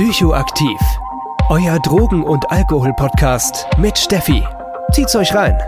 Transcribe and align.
Psychoaktiv. 0.00 0.80
Euer 1.50 1.78
Drogen- 1.80 2.22
und 2.22 2.50
Alkohol-Podcast 2.50 3.66
mit 3.76 3.98
Steffi. 3.98 4.42
Zieht's 4.92 5.14
euch 5.14 5.34
rein. 5.34 5.58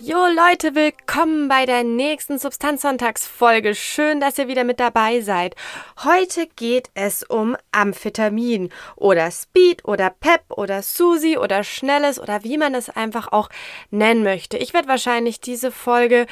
Jo 0.00 0.16
Leute, 0.26 0.74
willkommen 0.74 1.46
bei 1.46 1.66
der 1.66 1.84
nächsten 1.84 2.40
Substanzsonntagsfolge. 2.40 3.76
Schön, 3.76 4.18
dass 4.18 4.38
ihr 4.38 4.48
wieder 4.48 4.64
mit 4.64 4.80
dabei 4.80 5.20
seid. 5.20 5.54
Heute 6.02 6.48
geht 6.56 6.90
es 6.94 7.22
um 7.22 7.56
Amphetamin 7.70 8.70
oder 8.96 9.30
Speed 9.30 9.84
oder 9.84 10.10
Pep 10.10 10.42
oder 10.48 10.82
Susi 10.82 11.38
oder 11.38 11.62
Schnelles 11.62 12.18
oder 12.18 12.42
wie 12.42 12.58
man 12.58 12.74
es 12.74 12.90
einfach 12.90 13.30
auch 13.30 13.50
nennen 13.92 14.24
möchte. 14.24 14.58
Ich 14.58 14.74
werde 14.74 14.88
wahrscheinlich 14.88 15.40
diese 15.40 15.70
Folge 15.70 16.26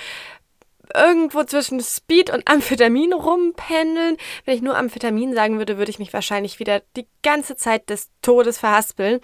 irgendwo 0.95 1.45
zwischen 1.45 1.81
Speed 1.81 2.31
und 2.31 2.49
Amphetamin 2.49 3.13
rumpendeln. 3.13 4.17
Wenn 4.45 4.55
ich 4.55 4.63
nur 4.63 4.77
Amphetamin 4.77 5.35
sagen 5.35 5.59
würde, 5.59 5.79
würde 5.79 5.91
ich 5.91 5.99
mich 5.99 6.13
wahrscheinlich 6.13 6.59
wieder 6.59 6.83
die 6.97 7.07
ganze 7.23 7.57
Zeit 7.57 7.91
des 7.91 8.11
Todes 8.23 8.59
verhaspeln. 8.59 9.21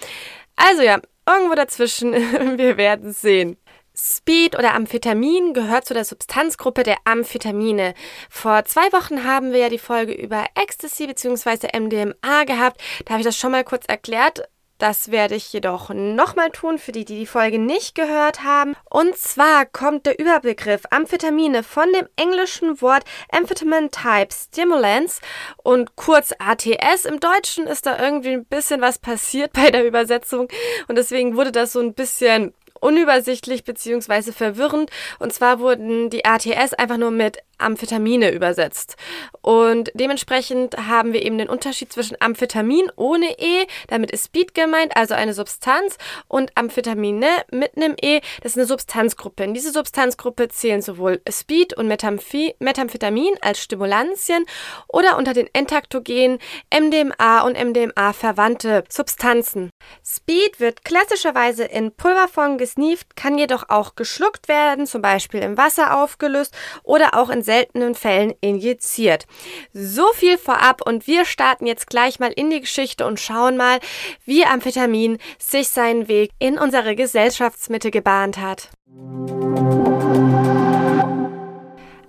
Also 0.57 0.83
ja, 0.83 1.01
irgendwo 1.27 1.55
dazwischen. 1.55 2.13
Wir 2.59 2.77
werden 2.77 3.13
sehen. 3.13 3.57
Speed 4.01 4.57
oder 4.57 4.75
Amphetamin 4.75 5.55
gehört 5.55 5.85
zu 5.85 5.93
der 5.93 6.05
Substanzgruppe 6.05 6.85
der 6.85 6.99
Amphetamine. 7.05 7.95
Vor 8.31 8.65
zwei 8.65 8.93
Wochen 8.93 9.25
haben 9.25 9.53
wir 9.53 9.59
ja 9.59 9.69
die 9.69 9.79
Folge 9.79 10.13
über 10.13 10.45
Ecstasy 10.55 11.09
bzw. 11.09 11.77
MDMA 11.77 12.45
gehabt. 12.45 12.81
Da 13.05 13.15
habe 13.15 13.23
ich 13.23 13.27
das 13.27 13.37
schon 13.37 13.51
mal 13.51 13.65
kurz 13.65 13.87
erklärt. 13.89 14.49
Das 14.79 15.11
werde 15.11 15.35
ich 15.35 15.53
jedoch 15.53 15.91
nochmal 15.93 16.51
tun, 16.51 16.79
für 16.79 16.93
die, 16.93 17.05
die 17.05 17.19
die 17.19 17.27
Folge 17.27 17.59
nicht 17.59 17.97
gehört 17.97 18.45
haben. 18.45 18.77
Und 18.89 19.17
zwar 19.17 19.67
kommt 19.67 20.07
der 20.07 20.21
Überbegriff 20.21 20.83
Amphetamine 20.91 21.65
von 21.65 21.93
dem 21.93 22.07
englischen 22.15 22.81
Wort 22.81 23.03
Amphetamine 23.33 23.91
Type 23.91 24.29
Stimulants 24.33 25.21
und 25.65 25.97
kurz 25.97 26.33
ATS. 26.39 27.05
Im 27.07 27.19
Deutschen 27.19 27.67
ist 27.67 27.87
da 27.87 27.99
irgendwie 27.99 28.35
ein 28.35 28.45
bisschen 28.45 28.81
was 28.81 28.99
passiert 28.99 29.53
bei 29.53 29.71
der 29.73 29.85
Übersetzung 29.85 30.49
und 30.87 30.97
deswegen 30.97 31.37
wurde 31.37 31.51
das 31.51 31.73
so 31.73 31.81
ein 31.81 31.95
bisschen 31.95 32.55
unübersichtlich 32.81 33.65
bzw. 33.65 34.33
verwirrend. 34.33 34.91
Und 35.19 35.33
zwar 35.33 35.61
wurden 35.61 36.11
die 36.11 36.25
ATS 36.25 36.75
einfach 36.75 36.97
nur 36.97 37.11
mit 37.11 37.39
Amphetamine 37.59 38.31
übersetzt. 38.31 38.97
Und 39.43 39.91
dementsprechend 39.95 40.77
haben 40.89 41.13
wir 41.13 41.23
eben 41.25 41.39
den 41.39 41.49
Unterschied 41.49 41.93
zwischen 41.93 42.17
Amphetamin 42.21 42.91
ohne 42.97 43.39
E, 43.39 43.67
damit 43.89 44.11
ist 44.11 44.27
Speed 44.27 44.55
gemeint, 44.55 44.97
also 44.97 45.15
eine 45.15 45.35
Substanz, 45.35 45.99
und 46.29 46.57
Amphetamine 46.57 47.27
mit 47.51 47.77
einem 47.77 47.97
E, 48.01 48.21
das 48.43 48.53
ist 48.53 48.59
eine 48.59 48.67
Substanzgruppe. 48.67 49.45
In 49.45 49.55
diese 49.55 49.73
Substanzgruppe 49.73 50.49
zählen 50.49 50.83
sowohl 50.83 51.21
Speed 51.29 51.75
und 51.77 51.89
Metamphi 51.89 52.55
Methamphetamin 52.61 53.35
als 53.41 53.61
Stimulantien 53.61 54.45
oder 54.87 55.17
unter 55.17 55.35
den 55.35 55.49
Entaktogenen 55.53 56.39
MDMA 56.73 57.41
und 57.43 57.59
MDMA 57.59 58.13
verwandte 58.13 58.85
Substanzen. 58.89 59.71
Speed 60.05 60.61
wird 60.61 60.85
klassischerweise 60.85 61.65
in 61.65 61.93
Pulverform 61.93 62.59
gesneeft, 62.69 63.17
kann 63.17 63.39
jedoch 63.39 63.69
auch 63.69 63.95
geschluckt 63.95 64.49
werden, 64.49 64.87
zum 64.87 65.01
Beispiel 65.03 65.41
im 65.41 65.57
Wasser 65.57 65.97
aufgelöst 65.97 66.55
oder 66.83 67.15
auch 67.15 67.31
in 67.31 67.43
seltenen 67.43 67.95
Fällen 67.95 68.35
injiziert. 68.41 69.27
So 69.73 70.07
viel 70.15 70.37
vorab 70.39 70.83
und 70.87 71.07
wir 71.07 71.25
starten 71.25 71.67
jetzt 71.67 71.89
gleich 71.89 72.21
mal 72.21 72.33
in 72.33 72.51
die 72.51 72.61
Geschichte 72.61 73.07
und 73.07 73.21
schauen 73.21 73.57
mal, 73.57 73.81
wie 74.25 74.45
Amphetamin 74.45 75.19
sich 75.39 75.69
seinen 75.69 76.09
Weg 76.09 76.31
in 76.39 76.59
unsere 76.59 76.95
Gesellschaftsmitte 76.95 77.91
gebahnt 77.91 78.39
hat. 78.39 78.69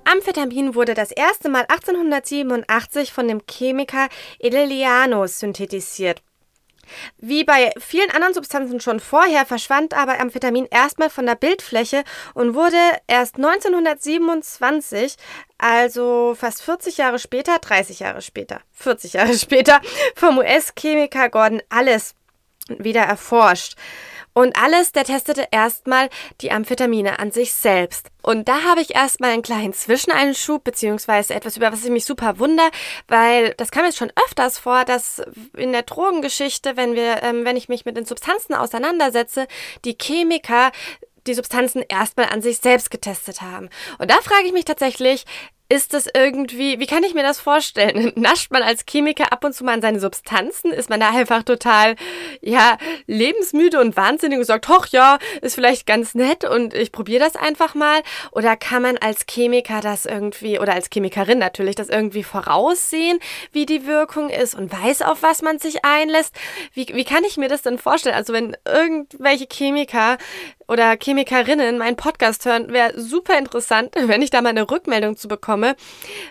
Amphetamin 0.03 0.75
wurde 0.75 0.95
das 0.95 1.11
erste 1.11 1.49
Mal 1.49 1.65
1887 1.67 3.13
von 3.13 3.27
dem 3.27 3.41
Chemiker 3.49 4.09
Elelianus 4.39 5.39
synthetisiert. 5.39 6.21
Wie 7.17 7.43
bei 7.43 7.71
vielen 7.79 8.11
anderen 8.11 8.33
Substanzen 8.33 8.79
schon 8.79 8.99
vorher 8.99 9.45
verschwand 9.45 9.93
aber 9.93 10.19
Amphetamin 10.19 10.67
erstmal 10.69 11.09
von 11.09 11.25
der 11.25 11.35
Bildfläche 11.35 12.03
und 12.33 12.53
wurde 12.53 12.77
erst 13.07 13.35
1927, 13.35 15.15
also 15.57 16.35
fast 16.37 16.61
40 16.61 16.97
Jahre 16.97 17.19
später, 17.19 17.59
30 17.59 17.99
Jahre 17.99 18.21
später, 18.21 18.61
40 18.73 19.13
Jahre 19.13 19.33
später, 19.37 19.81
vom 20.15 20.37
US-Chemiker 20.37 21.29
Gordon 21.29 21.61
Alles 21.69 22.15
wieder 22.67 23.01
erforscht. 23.01 23.75
Und 24.39 24.55
alles, 24.55 24.93
der 24.93 25.03
testete 25.03 25.49
erstmal 25.51 26.07
die 26.39 26.53
Amphetamine 26.53 27.19
an 27.19 27.29
sich 27.29 27.53
selbst. 27.53 28.07
Und 28.21 28.47
da 28.47 28.63
habe 28.63 28.79
ich 28.79 28.95
erstmal 28.95 29.31
einen 29.31 29.41
kleinen 29.41 29.73
Zwischeneinschub, 29.73 30.63
beziehungsweise 30.63 31.33
etwas, 31.33 31.57
über 31.57 31.73
was 31.73 31.83
ich 31.83 31.89
mich 31.89 32.05
super 32.05 32.39
wundere, 32.39 32.69
weil 33.09 33.53
das 33.55 33.69
kam 33.69 33.83
jetzt 33.83 33.97
schon 33.97 34.13
öfters 34.15 34.57
vor, 34.57 34.85
dass 34.85 35.21
in 35.57 35.73
der 35.73 35.83
Drogengeschichte, 35.83 36.77
wenn 36.77 36.95
wir, 36.95 37.21
ähm, 37.21 37.43
wenn 37.43 37.57
ich 37.57 37.67
mich 37.67 37.83
mit 37.83 37.97
den 37.97 38.05
Substanzen 38.05 38.53
auseinandersetze, 38.53 39.45
die 39.83 39.97
Chemiker 40.01 40.71
die 41.27 41.33
Substanzen 41.33 41.83
erstmal 41.89 42.27
an 42.27 42.41
sich 42.41 42.59
selbst 42.59 42.91
getestet 42.91 43.41
haben. 43.41 43.69
Und 43.97 44.09
da 44.09 44.15
frage 44.21 44.45
ich 44.45 44.53
mich 44.53 44.63
tatsächlich, 44.63 45.25
ist 45.71 45.93
das 45.93 46.07
irgendwie, 46.11 46.79
wie 46.79 46.87
kann 46.87 47.03
ich 47.03 47.13
mir 47.13 47.21
das 47.21 47.39
vorstellen? 47.39 48.11
Nascht 48.15 48.51
man 48.51 48.63
als 48.63 48.85
Chemiker 48.89 49.31
ab 49.31 49.45
und 49.45 49.53
zu 49.53 49.63
mal 49.63 49.73
an 49.73 49.81
seine 49.81 49.99
Substanzen? 49.99 50.71
Ist 50.71 50.89
man 50.89 50.99
da 50.99 51.11
einfach 51.11 51.43
total, 51.43 51.95
ja, 52.41 52.77
lebensmüde 53.05 53.79
und 53.79 53.95
wahnsinnig 53.95 54.39
und 54.39 54.45
sagt, 54.45 54.67
hoch, 54.67 54.87
ja, 54.87 55.19
ist 55.41 55.53
vielleicht 55.53 55.85
ganz 55.85 56.15
nett 56.15 56.43
und 56.43 56.73
ich 56.73 56.91
probiere 56.91 57.23
das 57.23 57.35
einfach 57.35 57.75
mal? 57.75 58.01
Oder 58.31 58.57
kann 58.57 58.81
man 58.81 58.97
als 58.97 59.25
Chemiker 59.29 59.79
das 59.79 60.07
irgendwie, 60.07 60.59
oder 60.59 60.73
als 60.73 60.89
Chemikerin 60.91 61.37
natürlich, 61.37 61.75
das 61.75 61.89
irgendwie 61.89 62.23
voraussehen, 62.23 63.19
wie 63.51 63.67
die 63.67 63.85
Wirkung 63.85 64.29
ist 64.29 64.55
und 64.55 64.71
weiß, 64.71 65.03
auf 65.03 65.21
was 65.21 65.43
man 65.43 65.59
sich 65.59 65.85
einlässt? 65.85 66.35
Wie, 66.73 66.87
wie 66.87 67.05
kann 67.05 67.23
ich 67.23 67.37
mir 67.37 67.47
das 67.47 67.61
denn 67.61 67.77
vorstellen? 67.77 68.15
Also 68.15 68.33
wenn 68.33 68.57
irgendwelche 68.65 69.45
Chemiker 69.45 70.17
oder 70.69 70.95
Chemikerinnen 70.97 71.77
meinen 71.79 71.97
Podcast 71.97 72.45
hören, 72.45 72.71
wäre 72.71 72.99
super 72.99 73.37
interessant, 73.37 73.93
wenn 73.95 74.21
ich 74.21 74.29
da 74.29 74.41
mal 74.41 74.49
eine 74.49 74.69
Rückmeldung 74.69 75.17
zu 75.17 75.27
bekomme, 75.27 75.75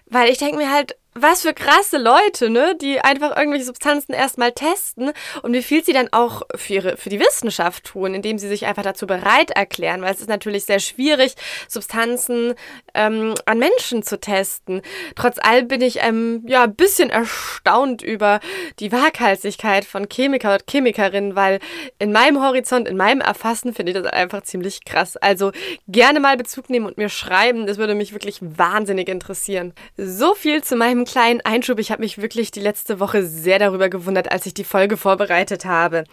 weil 0.07 0.31
ich 0.31 0.39
denke 0.39 0.57
mir 0.57 0.73
halt, 0.73 0.97
was 1.15 1.43
für 1.43 1.53
krasse 1.53 1.99
Leute, 1.99 2.51
ne, 2.51 2.77
die 2.81 3.01
einfach 3.01 3.37
irgendwelche 3.37 3.65
Substanzen 3.65 4.13
erstmal 4.13 4.53
testen 4.53 5.13
und 5.43 5.53
wie 5.53 5.63
viel 5.63 5.85
sie 5.85 5.93
dann 5.93 6.09
auch 6.13 6.43
für, 6.55 6.75
ihre, 6.75 6.97
für 6.97 7.09
die 7.09 7.21
Wissenschaft 7.21 7.85
tun, 7.85 8.15
indem 8.15 8.39
sie 8.39 8.49
sich 8.49 8.67
einfach 8.67 8.83
dazu 8.83 9.07
bereit 9.07 9.51
erklären, 9.51 10.03
weil 10.03 10.15
es 10.15 10.21
ist 10.21 10.29
natürlich 10.29 10.65
sehr 10.65 10.81
schwierig, 10.81 11.35
Substanzen 11.67 12.55
ähm, 12.95 13.35
an 13.47 13.59
Menschen 13.59 14.03
zu 14.03 14.21
testen. 14.21 14.83
Trotz 15.17 15.39
allem 15.39 15.69
bin 15.69 15.81
ich 15.81 15.99
ähm, 16.03 16.45
ja 16.47 16.65
ein 16.65 16.75
bisschen 16.75 17.11
erstaunt 17.11 18.03
über 18.03 18.41
die 18.79 18.93
Waghalsigkeit 18.93 19.85
von 19.85 20.09
Chemiker 20.09 20.55
und 20.55 20.67
Chemikerinnen, 20.71 21.35
weil 21.35 21.59
in 21.99 22.13
meinem 22.13 22.43
Horizont, 22.43 22.87
in 22.87 22.97
meinem 22.97 23.21
Erfassen 23.21 23.75
finde 23.75 23.93
ich 23.93 23.99
das 23.99 24.13
einfach 24.13 24.43
ziemlich 24.43 24.85
krass. 24.85 25.17
Also 25.17 25.53
gerne 25.89 26.21
mal 26.21 26.37
Bezug 26.37 26.71
nehmen 26.71 26.87
und 26.87 26.99
mir 26.99 27.09
schreiben, 27.09 27.67
das 27.67 27.79
würde 27.79 27.95
mich 27.95 28.13
wirklich 28.13 28.39
wahnsinnig 28.41 29.09
interessieren. 29.09 29.73
So 29.97 30.35
viel 30.35 30.63
zu 30.63 30.77
meinem 30.77 30.98
kleinen 31.05 31.41
Einschub. 31.41 31.79
Ich 31.79 31.91
habe 31.91 32.03
mich 32.03 32.21
wirklich 32.21 32.51
die 32.51 32.61
letzte 32.61 33.01
Woche 33.01 33.25
sehr 33.25 33.59
darüber 33.59 33.89
gewundert, 33.89 34.31
als 34.31 34.47
ich 34.47 34.55
die 34.55 34.65
Folge 34.65 34.97
vorbereitet 34.97 35.65
habe. 35.65 36.05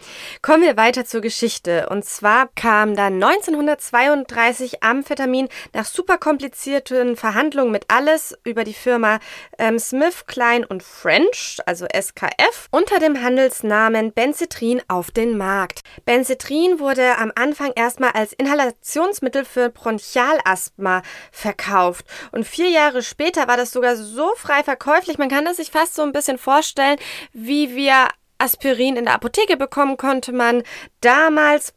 Kommen 0.42 0.62
wir 0.62 0.76
weiter 0.76 1.04
zur 1.04 1.20
Geschichte. 1.20 1.88
Und 1.88 2.04
zwar 2.04 2.48
kam 2.54 2.94
dann 2.94 3.22
1932 3.22 4.82
Amphetamin 4.82 5.48
nach 5.72 5.84
super 5.84 6.18
komplizierten 6.18 7.16
Verhandlungen 7.16 7.72
mit 7.72 7.86
Alles 7.88 8.36
über 8.44 8.64
die 8.64 8.74
Firma 8.74 9.18
ähm, 9.58 9.78
Smith, 9.78 10.26
Klein 10.26 10.64
und 10.64 10.82
French, 10.82 11.58
also 11.66 11.86
SKF, 11.86 12.68
unter 12.70 12.98
dem 12.98 13.22
Handelsnamen 13.22 14.12
Benzedrin 14.12 14.82
auf 14.88 15.10
den 15.10 15.36
Markt. 15.36 15.80
Benzedrin 16.04 16.78
wurde 16.78 17.18
am 17.18 17.32
Anfang 17.34 17.72
erstmal 17.74 18.10
als 18.10 18.32
Inhalationsmittel 18.32 19.44
für 19.44 19.70
Bronchialasthma 19.70 21.02
verkauft. 21.32 22.06
Und 22.32 22.46
vier 22.46 22.68
Jahre 22.68 23.02
später 23.02 23.48
war 23.48 23.56
das 23.56 23.72
sogar 23.72 23.96
so 23.96 24.32
frei 24.36 24.62
verkauft, 24.62 24.75
käuflich. 24.76 25.18
Man 25.18 25.28
kann 25.28 25.44
das 25.44 25.56
sich 25.56 25.70
fast 25.70 25.94
so 25.94 26.02
ein 26.02 26.12
bisschen 26.12 26.38
vorstellen, 26.38 26.98
wie 27.32 27.74
wir 27.74 28.08
Aspirin 28.38 28.96
in 28.96 29.06
der 29.06 29.14
Apotheke 29.14 29.56
bekommen 29.56 29.96
konnte 29.96 30.32
man 30.32 30.62
damals 31.00 31.72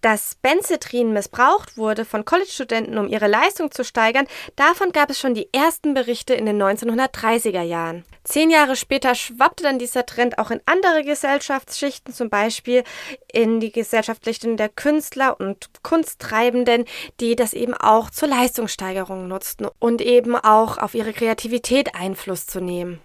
Dass 0.00 0.36
Benzedrin 0.36 1.12
missbraucht 1.12 1.76
wurde 1.76 2.04
von 2.04 2.24
College-Studenten, 2.24 2.98
um 2.98 3.08
ihre 3.08 3.26
Leistung 3.26 3.70
zu 3.72 3.84
steigern, 3.84 4.26
davon 4.54 4.92
gab 4.92 5.10
es 5.10 5.18
schon 5.18 5.34
die 5.34 5.48
ersten 5.52 5.94
Berichte 5.94 6.34
in 6.34 6.46
den 6.46 6.62
1930er 6.62 7.62
Jahren. 7.62 8.04
Zehn 8.22 8.50
Jahre 8.50 8.76
später 8.76 9.14
schwappte 9.14 9.64
dann 9.64 9.78
dieser 9.78 10.06
Trend 10.06 10.38
auch 10.38 10.50
in 10.50 10.60
andere 10.66 11.02
Gesellschaftsschichten, 11.02 12.14
zum 12.14 12.30
Beispiel 12.30 12.84
in 13.32 13.58
die 13.58 13.72
Gesellschaftsschichten 13.72 14.56
der 14.56 14.68
Künstler 14.68 15.40
und 15.40 15.70
Kunsttreibenden, 15.82 16.84
die 17.20 17.36
das 17.36 17.52
eben 17.54 17.74
auch 17.74 18.10
zur 18.10 18.28
Leistungssteigerung 18.28 19.28
nutzten 19.28 19.66
und 19.78 20.00
eben 20.00 20.36
auch 20.36 20.78
auf 20.78 20.94
ihre 20.94 21.12
Kreativität 21.12 21.94
Einfluss 21.94 22.46
zu 22.46 22.60
nehmen. 22.60 23.00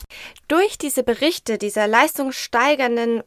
Durch 0.48 0.78
diese 0.78 1.04
Berichte 1.04 1.58
dieser 1.58 1.88
leistungssteigernden 1.88 3.24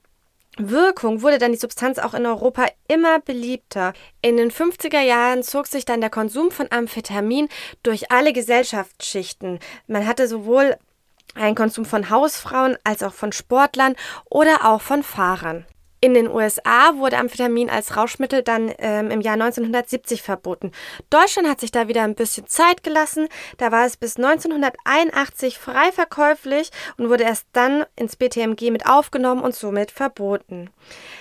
Wirkung 0.59 1.21
wurde 1.21 1.39
dann 1.39 1.53
die 1.53 1.59
Substanz 1.59 1.99
auch 1.99 2.15
in 2.15 2.25
Europa 2.25 2.67
immer 2.89 3.21
beliebter. 3.21 3.93
In 4.23 4.39
den 4.39 4.51
50er 4.51 5.01
Jahren 5.01 5.43
zog 5.43 5.67
sich 5.67 5.85
dann 5.85 6.01
der 6.01 6.09
Konsum 6.09 6.51
von 6.51 6.69
Amphetamin 6.71 7.49
durch 7.83 8.11
alle 8.11 8.33
Gesellschaftsschichten. 8.33 9.59
Man 9.87 10.07
hatte 10.07 10.27
sowohl 10.27 10.77
einen 11.35 11.55
Konsum 11.55 11.85
von 11.85 12.09
Hausfrauen 12.09 12.79
als 12.85 13.03
auch 13.03 13.13
von 13.13 13.33
Sportlern 13.33 13.97
oder 14.31 14.65
auch 14.65 14.81
von 14.81 15.03
Fahrern. 15.03 15.67
In 16.07 16.15
den 16.15 16.31
USA 16.31 16.95
wurde 16.99 17.19
Amphetamin 17.19 17.69
als 17.69 17.97
Rauschmittel 17.97 18.45
dann 18.45 18.73
ähm, 18.79 19.11
im 19.11 19.21
Jahr 19.21 19.35
1970 19.35 20.23
verboten. 20.23 20.71
Deutschland 21.11 21.49
hat 21.49 21.59
sich 21.59 21.73
da 21.73 21.89
wieder 21.89 22.05
ein 22.05 22.15
bisschen 22.15 22.47
Zeit 22.47 22.85
gelassen. 22.85 23.27
Da 23.57 23.73
war 23.73 23.85
es 23.87 23.97
bis 23.97 24.17
1981 24.17 25.59
frei 25.59 25.91
verkäuflich 25.91 26.71
und 26.97 27.09
wurde 27.09 27.25
erst 27.25 27.49
dann 27.55 27.85
ins 27.97 28.15
BTMG 28.15 28.71
mit 28.71 28.87
aufgenommen 28.87 29.43
und 29.43 29.57
somit 29.57 29.91
verboten. 29.91 30.71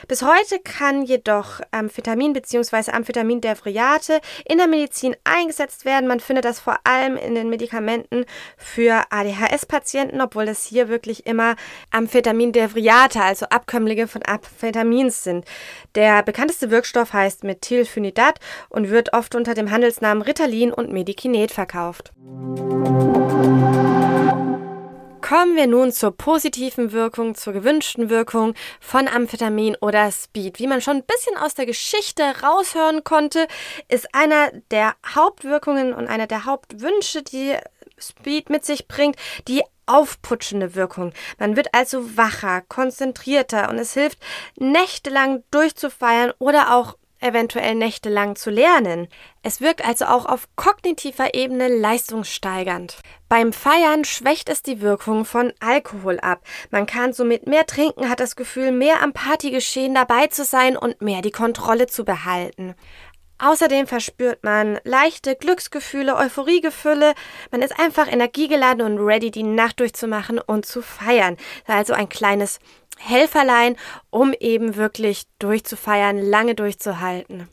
Bis 0.08 0.22
heute 0.22 0.60
kann 0.60 1.02
jedoch 1.02 1.62
Amphetamin 1.72 2.34
bzw. 2.34 2.92
Amphetaminderivat 2.92 4.22
in 4.48 4.60
der 4.60 4.68
Medizin 4.68 5.16
eingesetzt 5.24 5.86
werden. 5.86 6.08
Man 6.08 6.20
findet 6.20 6.46
das 6.46 6.60
vor 6.60 6.78
allem 6.84 7.18
in 7.18 7.34
den 7.34 7.50
Medikamenten 7.50 8.26
für 8.56 9.02
ADHS-Patienten, 9.10 10.22
obwohl 10.22 10.48
es 10.48 10.64
hier 10.64 10.90
wirklich 10.90 11.26
immer 11.26 11.56
Amphetaminderivat, 11.90 13.18
also 13.18 13.48
Abkömmlinge 13.48 14.08
von 14.08 14.22
Amphetamin 14.28 14.75
Amphetamins 14.76 15.24
sind. 15.24 15.46
Der 15.96 16.24
bekannteste 16.24 16.70
Wirkstoff 16.70 17.14
heißt 17.14 17.44
Methylphenidat 17.44 18.40
und 18.70 18.90
wird 18.90 19.14
oft 19.14 19.36
unter 19.36 19.54
dem 19.54 19.72
Handelsnamen 19.72 20.22
Ritalin 20.22 20.72
und 20.72 20.92
Medikinet 20.92 21.52
verkauft. 21.52 22.12
Kommen 25.22 25.56
wir 25.56 25.66
nun 25.66 25.92
zur 25.92 26.16
positiven 26.16 26.92
Wirkung, 26.92 27.34
zur 27.34 27.54
gewünschten 27.54 28.12
Wirkung 28.12 28.54
von 28.80 29.08
Amphetamin 29.08 29.76
oder 29.82 30.12
Speed. 30.12 30.60
Wie 30.60 30.68
man 30.68 30.82
schon 30.82 30.98
ein 30.98 31.04
bisschen 31.04 31.36
aus 31.38 31.56
der 31.56 31.66
Geschichte 31.66 32.22
raushören 32.44 33.04
konnte, 33.04 33.48
ist 33.88 34.14
einer 34.14 34.52
der 34.70 34.94
Hauptwirkungen 35.16 35.96
und 35.96 36.08
einer 36.08 36.28
der 36.28 36.46
Hauptwünsche, 36.46 37.24
die 37.24 37.56
Speed 37.98 38.50
mit 38.50 38.66
sich 38.66 38.88
bringt, 38.88 39.18
die 39.48 39.64
aufputschende 39.86 40.76
Wirkung. 40.76 41.14
Man 41.38 41.56
wird 41.56 41.74
also 41.74 42.18
wacher, 42.18 42.62
konzentrierter 42.62 43.70
und 43.70 43.78
es 43.78 43.94
hilft, 43.94 44.20
nächtelang 44.58 45.44
durchzufeiern 45.52 46.34
oder 46.40 46.76
auch 46.76 46.96
eventuell 47.20 47.76
nächtelang 47.76 48.36
zu 48.36 48.50
lernen. 48.50 49.08
Es 49.42 49.62
wirkt 49.62 49.86
also 49.86 50.06
auch 50.06 50.26
auf 50.26 50.48
kognitiver 50.56 51.34
Ebene 51.34 51.68
leistungssteigernd. 51.68 52.98
Beim 53.30 53.54
Feiern 53.54 54.06
schwächt 54.06 54.50
es 54.50 54.62
die 54.62 54.82
Wirkung 54.82 55.26
von 55.26 55.52
Alkohol 55.60 56.20
ab. 56.20 56.42
Man 56.72 56.86
kann 56.86 57.14
somit 57.14 57.48
mehr 57.48 57.66
trinken, 57.66 58.10
hat 58.10 58.20
das 58.20 58.36
Gefühl, 58.36 58.72
mehr 58.72 59.02
am 59.02 59.14
Partygeschehen 59.14 59.96
dabei 59.96 60.28
zu 60.28 60.44
sein 60.44 60.78
und 60.78 61.02
mehr 61.02 61.22
die 61.22 61.32
Kontrolle 61.32 61.88
zu 61.88 62.06
behalten. 62.06 62.76
Außerdem 63.38 63.86
verspürt 63.86 64.44
man 64.44 64.80
leichte 64.84 65.36
Glücksgefühle, 65.36 66.16
Euphoriegefühle. 66.16 67.14
Man 67.52 67.62
ist 67.62 67.78
einfach 67.80 68.12
energiegeladen 68.12 68.82
und 68.82 68.98
ready, 68.98 69.30
die 69.30 69.44
Nacht 69.44 69.80
durchzumachen 69.80 70.40
und 70.40 70.66
zu 70.66 70.82
feiern. 70.82 71.36
Also 71.68 71.94
ein 71.94 72.08
kleines 72.08 72.60
Helferlein, 72.98 73.76
um 74.10 74.34
eben 74.34 74.78
wirklich 74.78 75.24
durchzufeiern, 75.40 76.18
lange 76.18 76.56
durchzuhalten. 76.56 77.50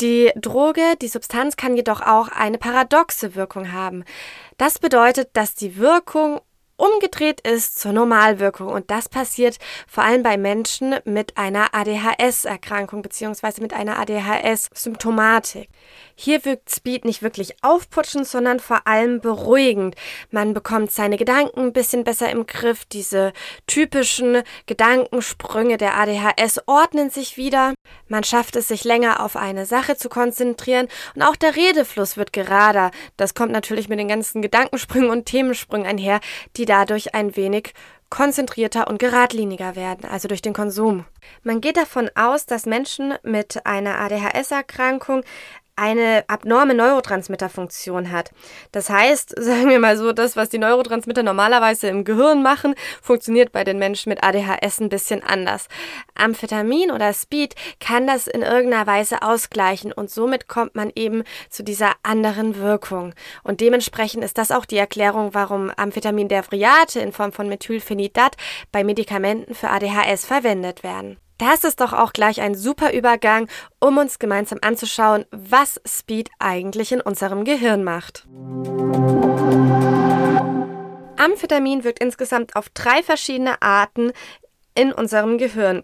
Die 0.00 0.32
Droge, 0.36 0.82
die 1.00 1.08
Substanz 1.08 1.56
kann 1.56 1.76
jedoch 1.76 2.02
auch 2.02 2.28
eine 2.28 2.58
paradoxe 2.58 3.34
Wirkung 3.34 3.72
haben. 3.72 4.04
Das 4.58 4.78
bedeutet, 4.78 5.30
dass 5.34 5.54
die 5.54 5.76
Wirkung 5.76 6.40
umgedreht 6.76 7.40
ist 7.40 7.78
zur 7.78 7.92
Normalwirkung. 7.92 8.68
Und 8.68 8.90
das 8.90 9.08
passiert 9.08 9.58
vor 9.86 10.04
allem 10.04 10.22
bei 10.22 10.36
Menschen 10.36 10.96
mit 11.04 11.36
einer 11.36 11.74
ADHS-Erkrankung 11.74 13.02
bzw. 13.02 13.60
mit 13.60 13.72
einer 13.72 13.98
ADHS-Symptomatik. 13.98 15.68
Hier 16.16 16.44
wirkt 16.44 16.70
Speed 16.70 17.04
nicht 17.04 17.22
wirklich 17.22 17.56
aufputschend, 17.62 18.26
sondern 18.26 18.60
vor 18.60 18.86
allem 18.86 19.20
beruhigend. 19.20 19.96
Man 20.30 20.54
bekommt 20.54 20.92
seine 20.92 21.16
Gedanken 21.16 21.60
ein 21.60 21.72
bisschen 21.72 22.04
besser 22.04 22.30
im 22.30 22.46
Griff. 22.46 22.84
Diese 22.84 23.32
typischen 23.66 24.42
Gedankensprünge 24.66 25.76
der 25.76 25.96
ADHS 25.98 26.60
ordnen 26.66 27.10
sich 27.10 27.36
wieder. 27.36 27.74
Man 28.08 28.22
schafft 28.22 28.56
es, 28.56 28.68
sich 28.68 28.84
länger 28.84 29.24
auf 29.24 29.36
eine 29.36 29.66
Sache 29.66 29.96
zu 29.96 30.08
konzentrieren 30.08 30.88
und 31.14 31.22
auch 31.22 31.36
der 31.36 31.56
Redefluss 31.56 32.16
wird 32.16 32.32
gerader. 32.32 32.90
Das 33.16 33.34
kommt 33.34 33.52
natürlich 33.52 33.88
mit 33.88 33.98
den 33.98 34.08
ganzen 34.08 34.40
Gedankensprüngen 34.40 35.10
und 35.10 35.26
Themensprüngen 35.26 35.86
einher, 35.86 36.20
die 36.56 36.64
dadurch 36.64 37.14
ein 37.14 37.36
wenig 37.36 37.74
konzentrierter 38.14 38.86
und 38.86 38.98
geradliniger 38.98 39.74
werden, 39.74 40.08
also 40.08 40.28
durch 40.28 40.40
den 40.40 40.52
Konsum. 40.52 41.04
Man 41.42 41.60
geht 41.60 41.76
davon 41.76 42.08
aus, 42.14 42.46
dass 42.46 42.64
Menschen 42.64 43.14
mit 43.24 43.66
einer 43.66 43.98
ADHS-Erkrankung 43.98 45.24
eine 45.76 46.24
abnorme 46.28 46.74
Neurotransmitterfunktion 46.74 48.10
hat. 48.10 48.30
Das 48.72 48.90
heißt, 48.90 49.34
sagen 49.42 49.68
wir 49.68 49.78
mal 49.78 49.96
so, 49.96 50.12
das, 50.12 50.36
was 50.36 50.48
die 50.48 50.58
Neurotransmitter 50.58 51.22
normalerweise 51.22 51.88
im 51.88 52.04
Gehirn 52.04 52.42
machen, 52.42 52.74
funktioniert 53.02 53.52
bei 53.52 53.64
den 53.64 53.78
Menschen 53.78 54.10
mit 54.10 54.22
ADHS 54.22 54.80
ein 54.80 54.88
bisschen 54.88 55.22
anders. 55.22 55.68
Amphetamin 56.14 56.90
oder 56.90 57.12
Speed 57.12 57.54
kann 57.80 58.06
das 58.06 58.26
in 58.26 58.42
irgendeiner 58.42 58.86
Weise 58.86 59.22
ausgleichen 59.22 59.92
und 59.92 60.10
somit 60.10 60.48
kommt 60.48 60.74
man 60.74 60.92
eben 60.94 61.24
zu 61.50 61.62
dieser 61.62 61.92
anderen 62.02 62.56
Wirkung. 62.56 63.14
Und 63.42 63.60
dementsprechend 63.60 64.24
ist 64.24 64.38
das 64.38 64.50
auch 64.50 64.64
die 64.64 64.76
Erklärung, 64.76 65.34
warum 65.34 65.70
Amphetamin-Derivate 65.70 67.00
in 67.00 67.12
Form 67.12 67.32
von 67.32 67.48
Methylphenidat 67.48 68.36
bei 68.72 68.84
Medikamenten 68.84 69.54
für 69.54 69.70
ADHS 69.70 70.24
verwendet 70.24 70.82
werden. 70.82 71.18
Das 71.38 71.64
ist 71.64 71.80
doch 71.80 71.92
auch 71.92 72.12
gleich 72.12 72.40
ein 72.40 72.54
super 72.54 72.92
Übergang, 72.92 73.48
um 73.80 73.98
uns 73.98 74.18
gemeinsam 74.18 74.58
anzuschauen, 74.62 75.24
was 75.30 75.80
Speed 75.86 76.30
eigentlich 76.38 76.92
in 76.92 77.00
unserem 77.00 77.44
Gehirn 77.44 77.82
macht. 77.82 78.26
Amphetamin 81.16 81.84
wirkt 81.84 82.00
insgesamt 82.00 82.54
auf 82.54 82.68
drei 82.68 83.02
verschiedene 83.02 83.60
Arten 83.62 84.12
in 84.74 84.92
unserem 84.92 85.38
Gehirn. 85.38 85.82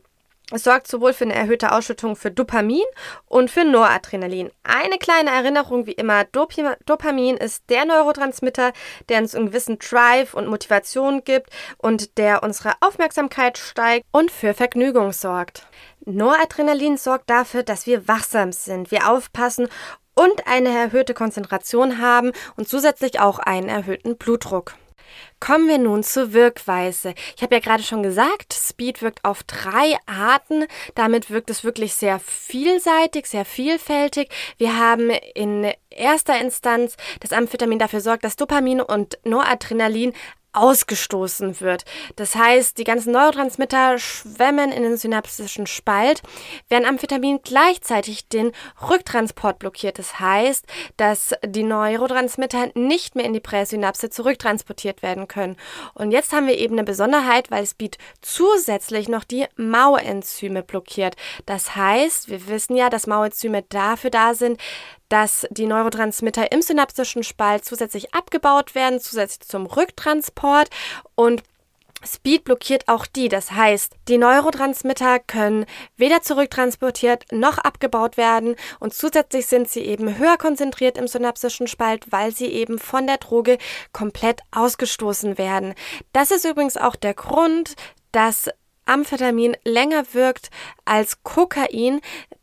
Es 0.52 0.64
sorgt 0.64 0.88
sowohl 0.88 1.12
für 1.12 1.24
eine 1.24 1.34
erhöhte 1.34 1.70
Ausschüttung 1.70 2.16
für 2.16 2.32
Dopamin 2.32 2.82
und 3.26 3.50
für 3.50 3.64
Noradrenalin. 3.64 4.50
Eine 4.64 4.98
kleine 4.98 5.30
Erinnerung 5.30 5.86
wie 5.86 5.92
immer, 5.92 6.24
Dopamin 6.24 7.36
ist 7.36 7.64
der 7.68 7.84
Neurotransmitter, 7.84 8.72
der 9.08 9.18
uns 9.18 9.36
einen 9.36 9.46
gewissen 9.46 9.78
Drive 9.78 10.34
und 10.34 10.48
Motivation 10.48 11.22
gibt 11.22 11.50
und 11.78 12.18
der 12.18 12.42
unsere 12.42 12.72
Aufmerksamkeit 12.80 13.58
steigt 13.58 14.06
und 14.10 14.32
für 14.32 14.52
Vergnügung 14.52 15.12
sorgt. 15.12 15.66
Noradrenalin 16.04 16.96
sorgt 16.96 17.30
dafür, 17.30 17.62
dass 17.62 17.86
wir 17.86 18.08
wachsam 18.08 18.50
sind, 18.52 18.90
wir 18.90 19.08
aufpassen 19.08 19.68
und 20.14 20.46
eine 20.48 20.70
erhöhte 20.70 21.14
Konzentration 21.14 22.00
haben 22.00 22.32
und 22.56 22.68
zusätzlich 22.68 23.20
auch 23.20 23.38
einen 23.38 23.68
erhöhten 23.68 24.16
Blutdruck. 24.16 24.74
Kommen 25.40 25.68
wir 25.68 25.78
nun 25.78 26.02
zur 26.02 26.34
Wirkweise. 26.34 27.14
Ich 27.34 27.42
habe 27.42 27.54
ja 27.54 27.60
gerade 27.60 27.82
schon 27.82 28.02
gesagt, 28.02 28.52
Speed 28.52 29.00
wirkt 29.00 29.24
auf 29.24 29.42
drei 29.42 29.96
Arten. 30.04 30.66
Damit 30.94 31.30
wirkt 31.30 31.48
es 31.48 31.64
wirklich 31.64 31.94
sehr 31.94 32.20
vielseitig, 32.20 33.26
sehr 33.26 33.46
vielfältig. 33.46 34.28
Wir 34.58 34.78
haben 34.78 35.08
in 35.34 35.72
erster 35.88 36.38
Instanz 36.38 36.96
das 37.20 37.32
Amphetamin 37.32 37.78
dafür 37.78 38.02
sorgt, 38.02 38.24
dass 38.24 38.36
Dopamin 38.36 38.82
und 38.82 39.18
Noradrenalin 39.24 40.12
ausgestoßen 40.52 41.60
wird. 41.60 41.84
Das 42.16 42.34
heißt, 42.34 42.78
die 42.78 42.84
ganzen 42.84 43.12
Neurotransmitter 43.12 43.98
schwemmen 43.98 44.72
in 44.72 44.82
den 44.82 44.96
synaptischen 44.96 45.66
Spalt, 45.66 46.22
während 46.68 46.86
Amphetamin 46.86 47.40
gleichzeitig 47.42 48.28
den 48.28 48.52
Rücktransport 48.88 49.58
blockiert. 49.58 49.98
Das 49.98 50.18
heißt, 50.18 50.66
dass 50.96 51.34
die 51.44 51.62
Neurotransmitter 51.62 52.70
nicht 52.74 53.14
mehr 53.14 53.24
in 53.24 53.32
die 53.32 53.40
Präsynapse 53.40 54.10
zurücktransportiert 54.10 55.02
werden 55.02 55.28
können. 55.28 55.56
Und 55.94 56.10
jetzt 56.10 56.32
haben 56.32 56.46
wir 56.46 56.58
eben 56.58 56.74
eine 56.74 56.84
Besonderheit, 56.84 57.50
weil 57.50 57.66
Speed 57.66 57.98
zusätzlich 58.20 59.08
noch 59.08 59.24
die 59.24 59.46
Mauenzyme 59.56 60.62
blockiert. 60.62 61.16
Das 61.46 61.76
heißt, 61.76 62.28
wir 62.28 62.48
wissen 62.48 62.76
ja, 62.76 62.90
dass 62.90 63.06
Mauenzyme 63.06 63.62
dafür 63.68 64.10
da 64.10 64.34
sind, 64.34 64.60
dass 65.10 65.46
die 65.50 65.66
Neurotransmitter 65.66 66.50
im 66.52 66.62
synaptischen 66.62 67.22
Spalt 67.22 67.66
zusätzlich 67.66 68.14
abgebaut 68.14 68.74
werden, 68.74 69.00
zusätzlich 69.00 69.46
zum 69.46 69.66
Rücktransport 69.66 70.70
und 71.14 71.42
Speed 72.02 72.44
blockiert 72.44 72.88
auch 72.88 73.06
die. 73.06 73.28
Das 73.28 73.52
heißt, 73.52 73.94
die 74.08 74.16
Neurotransmitter 74.16 75.18
können 75.18 75.66
weder 75.96 76.22
zurücktransportiert 76.22 77.26
noch 77.30 77.58
abgebaut 77.58 78.16
werden 78.16 78.56
und 78.78 78.94
zusätzlich 78.94 79.46
sind 79.46 79.68
sie 79.68 79.80
eben 79.80 80.16
höher 80.16 80.38
konzentriert 80.38 80.96
im 80.96 81.08
synaptischen 81.08 81.66
Spalt, 81.66 82.10
weil 82.10 82.34
sie 82.34 82.46
eben 82.46 82.78
von 82.78 83.06
der 83.06 83.18
Droge 83.18 83.58
komplett 83.92 84.40
ausgestoßen 84.50 85.36
werden. 85.36 85.74
Das 86.12 86.30
ist 86.30 86.46
übrigens 86.46 86.78
auch 86.78 86.96
der 86.96 87.14
Grund, 87.14 87.74
dass 88.12 88.48
Amphetamin 88.86 89.56
länger 89.64 90.04
wirkt 90.14 90.50
als 90.84 91.22
Kokain, 91.22 92.00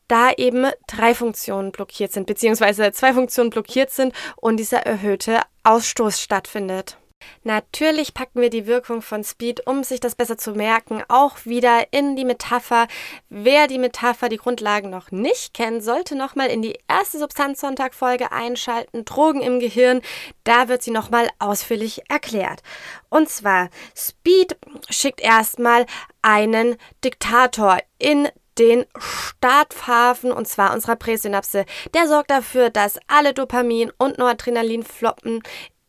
da 0.07 0.31
eben 0.31 0.67
drei 0.87 1.13
Funktionen 1.13 1.71
blockiert 1.71 2.11
sind, 2.11 2.27
beziehungsweise 2.27 2.91
zwei 2.91 3.13
Funktionen 3.13 3.49
blockiert 3.49 3.91
sind 3.91 4.13
und 4.35 4.57
dieser 4.57 4.85
erhöhte 4.85 5.41
Ausstoß 5.63 6.21
stattfindet. 6.21 6.97
Natürlich 7.43 8.13
packen 8.13 8.41
wir 8.41 8.49
die 8.49 8.67
Wirkung 8.67 9.01
von 9.01 9.23
Speed, 9.23 9.65
um 9.65 9.83
sich 9.83 9.99
das 9.99 10.15
besser 10.15 10.37
zu 10.37 10.51
merken, 10.51 11.03
auch 11.07 11.45
wieder 11.45 11.91
in 11.91 12.15
die 12.15 12.25
Metapher. 12.25 12.87
Wer 13.29 13.67
die 13.67 13.79
Metapher, 13.79 14.29
die 14.29 14.37
Grundlagen 14.37 14.89
noch 14.89 15.11
nicht 15.11 15.53
kennt, 15.53 15.83
sollte 15.83 16.15
nochmal 16.15 16.49
in 16.49 16.61
die 16.61 16.77
erste 16.87 17.19
Substanzsonntag-Folge 17.19 18.31
einschalten, 18.31 19.05
Drogen 19.05 19.41
im 19.41 19.59
Gehirn. 19.59 20.01
Da 20.43 20.67
wird 20.67 20.83
sie 20.83 20.91
nochmal 20.91 21.29
ausführlich 21.39 22.01
erklärt. 22.09 22.61
Und 23.09 23.29
zwar, 23.29 23.69
Speed 23.95 24.57
schickt 24.89 25.21
erstmal 25.21 25.85
einen 26.21 26.75
Diktator 27.03 27.79
in 27.97 28.29
den 28.59 28.85
Starthafen 28.97 30.31
und 30.31 30.47
zwar 30.47 30.73
unserer 30.73 30.95
Präsynapse. 30.95 31.65
Der 31.93 32.07
sorgt 32.07 32.31
dafür, 32.31 32.69
dass 32.69 32.99
alle 33.07 33.33
Dopamin- 33.33 33.91
und 33.97 34.17
Noradrenalinfloppen 34.17 35.43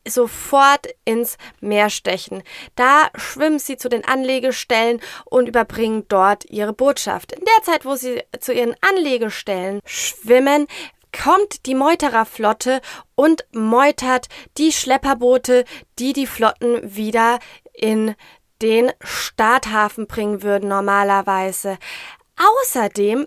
sofort 0.06 0.86
ins 1.04 1.36
Meer 1.60 1.90
stechen. 1.90 2.42
Da 2.76 3.08
schwimmen 3.14 3.58
sie 3.58 3.76
zu 3.76 3.88
den 3.88 4.04
Anlegestellen 4.04 5.00
und 5.26 5.48
überbringen 5.48 6.06
dort 6.08 6.44
ihre 6.46 6.72
Botschaft. 6.72 7.32
In 7.32 7.44
der 7.44 7.64
Zeit, 7.64 7.84
wo 7.84 7.94
sie 7.96 8.22
zu 8.40 8.52
ihren 8.52 8.74
Anlegestellen 8.80 9.80
schwimmen, 9.84 10.66
kommt 11.12 11.66
die 11.66 11.74
Meutererflotte 11.74 12.80
und 13.14 13.44
meutert 13.52 14.28
die 14.56 14.72
Schlepperboote, 14.72 15.64
die 15.98 16.12
die 16.12 16.26
Flotten 16.26 16.94
wieder 16.94 17.38
in 17.72 18.14
den 18.60 18.92
Starthafen 19.00 20.06
bringen 20.06 20.42
würden 20.42 20.68
normalerweise. 20.68 21.78
Außerdem 22.38 23.26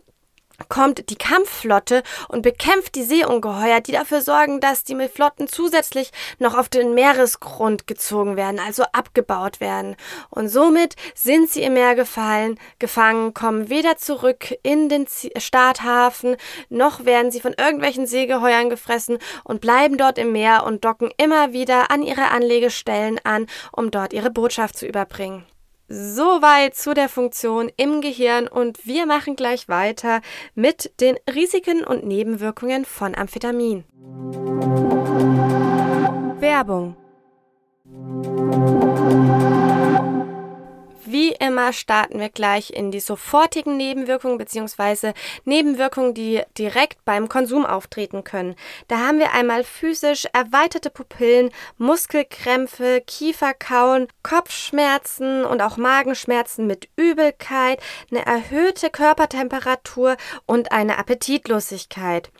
kommt 0.69 1.09
die 1.09 1.15
Kampfflotte 1.15 2.03
und 2.27 2.41
bekämpft 2.41 2.95
die 2.95 3.03
Seeungeheuer, 3.03 3.81
die 3.81 3.91
dafür 3.91 4.21
sorgen, 4.21 4.59
dass 4.59 4.83
die 4.83 4.95
Flotten 5.07 5.47
zusätzlich 5.47 6.11
noch 6.39 6.57
auf 6.57 6.69
den 6.69 6.93
Meeresgrund 6.93 7.87
gezogen 7.87 8.35
werden, 8.37 8.59
also 8.59 8.83
abgebaut 8.93 9.59
werden. 9.59 9.95
Und 10.29 10.49
somit 10.49 10.95
sind 11.15 11.49
sie 11.49 11.63
im 11.63 11.73
Meer 11.73 11.95
gefallen, 11.95 12.59
gefangen, 12.79 13.33
kommen 13.33 13.69
weder 13.69 13.97
zurück 13.97 14.53
in 14.63 14.89
den 14.89 15.07
Starthafen, 15.37 16.37
noch 16.69 17.05
werden 17.05 17.31
sie 17.31 17.41
von 17.41 17.53
irgendwelchen 17.57 18.05
Seegeheuern 18.05 18.69
gefressen 18.69 19.17
und 19.43 19.61
bleiben 19.61 19.97
dort 19.97 20.17
im 20.17 20.31
Meer 20.31 20.63
und 20.65 20.85
docken 20.85 21.11
immer 21.17 21.53
wieder 21.53 21.91
an 21.91 22.03
ihre 22.03 22.29
Anlegestellen 22.29 23.19
an, 23.23 23.47
um 23.71 23.91
dort 23.91 24.13
ihre 24.13 24.29
Botschaft 24.29 24.77
zu 24.77 24.85
überbringen. 24.85 25.45
Soweit 25.93 26.73
zu 26.73 26.93
der 26.93 27.09
Funktion 27.09 27.69
im 27.75 27.99
Gehirn 27.99 28.47
und 28.47 28.85
wir 28.85 29.05
machen 29.05 29.35
gleich 29.35 29.67
weiter 29.67 30.21
mit 30.55 30.89
den 31.01 31.17
Risiken 31.29 31.83
und 31.83 32.05
Nebenwirkungen 32.05 32.85
von 32.85 33.13
Amphetamin. 33.13 33.83
Werbung 36.39 36.95
wie 41.11 41.31
immer 41.33 41.73
starten 41.73 42.19
wir 42.19 42.29
gleich 42.29 42.71
in 42.71 42.91
die 42.91 42.99
sofortigen 42.99 43.77
Nebenwirkungen 43.77 44.37
bzw. 44.37 45.13
Nebenwirkungen, 45.45 46.13
die 46.13 46.41
direkt 46.57 47.03
beim 47.05 47.29
Konsum 47.29 47.65
auftreten 47.65 48.23
können. 48.23 48.55
Da 48.87 48.99
haben 48.99 49.19
wir 49.19 49.33
einmal 49.33 49.63
physisch 49.63 50.25
erweiterte 50.33 50.89
Pupillen, 50.89 51.51
Muskelkrämpfe, 51.77 53.01
Kieferkauen, 53.05 54.07
Kopfschmerzen 54.23 55.45
und 55.45 55.61
auch 55.61 55.77
Magenschmerzen 55.77 56.67
mit 56.67 56.89
Übelkeit, 56.95 57.81
eine 58.09 58.25
erhöhte 58.25 58.89
Körpertemperatur 58.89 60.17
und 60.45 60.71
eine 60.71 60.97
Appetitlosigkeit. 60.97 62.31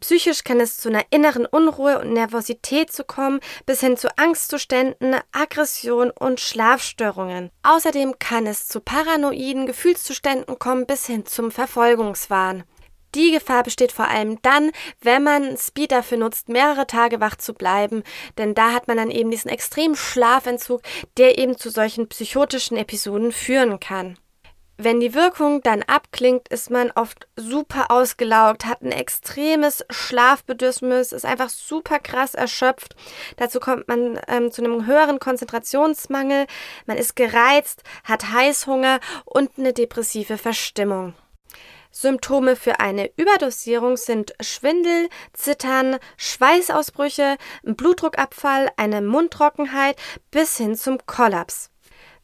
Psychisch 0.00 0.44
kann 0.44 0.60
es 0.60 0.78
zu 0.78 0.88
einer 0.88 1.04
inneren 1.10 1.46
Unruhe 1.46 1.98
und 2.00 2.12
Nervosität 2.12 2.90
zu 2.92 3.04
kommen, 3.04 3.40
bis 3.66 3.80
hin 3.80 3.96
zu 3.96 4.08
Angstzuständen, 4.18 5.16
Aggression 5.32 6.10
und 6.10 6.40
Schlafstörungen. 6.40 7.50
Außerdem 7.62 8.18
kann 8.18 8.46
es 8.46 8.66
zu 8.66 8.80
paranoiden 8.80 9.66
Gefühlszuständen 9.66 10.58
kommen, 10.58 10.86
bis 10.86 11.06
hin 11.06 11.26
zum 11.26 11.50
Verfolgungswahn. 11.50 12.64
Die 13.14 13.32
Gefahr 13.32 13.64
besteht 13.64 13.90
vor 13.90 14.06
allem 14.06 14.40
dann, 14.42 14.70
wenn 15.00 15.24
man 15.24 15.56
Speed 15.56 15.90
dafür 15.90 16.18
nutzt, 16.18 16.48
mehrere 16.48 16.86
Tage 16.86 17.20
wach 17.20 17.36
zu 17.36 17.54
bleiben, 17.54 18.04
denn 18.38 18.54
da 18.54 18.72
hat 18.72 18.86
man 18.86 18.96
dann 18.96 19.10
eben 19.10 19.30
diesen 19.30 19.50
extremen 19.50 19.96
Schlafentzug, 19.96 20.80
der 21.16 21.38
eben 21.38 21.56
zu 21.56 21.70
solchen 21.70 22.08
psychotischen 22.08 22.76
Episoden 22.76 23.32
führen 23.32 23.80
kann. 23.80 24.16
Wenn 24.82 24.98
die 24.98 25.12
Wirkung 25.12 25.60
dann 25.60 25.82
abklingt, 25.82 26.48
ist 26.48 26.70
man 26.70 26.90
oft 26.92 27.28
super 27.36 27.90
ausgelaugt, 27.90 28.64
hat 28.64 28.80
ein 28.80 28.92
extremes 28.92 29.84
Schlafbedürfnis, 29.90 31.12
ist 31.12 31.26
einfach 31.26 31.50
super 31.50 31.98
krass 31.98 32.34
erschöpft. 32.34 32.96
Dazu 33.36 33.60
kommt 33.60 33.88
man 33.88 34.18
ähm, 34.26 34.50
zu 34.50 34.64
einem 34.64 34.86
höheren 34.86 35.18
Konzentrationsmangel, 35.18 36.46
man 36.86 36.96
ist 36.96 37.14
gereizt, 37.14 37.82
hat 38.04 38.32
Heißhunger 38.32 39.00
und 39.26 39.50
eine 39.58 39.74
depressive 39.74 40.38
Verstimmung. 40.38 41.12
Symptome 41.90 42.56
für 42.56 42.80
eine 42.80 43.10
Überdosierung 43.16 43.98
sind 43.98 44.32
Schwindel, 44.40 45.10
Zittern, 45.34 45.98
Schweißausbrüche, 46.16 47.36
Blutdruckabfall, 47.64 48.70
eine 48.78 49.02
Mundtrockenheit 49.02 49.96
bis 50.30 50.56
hin 50.56 50.74
zum 50.74 51.04
Kollaps. 51.04 51.70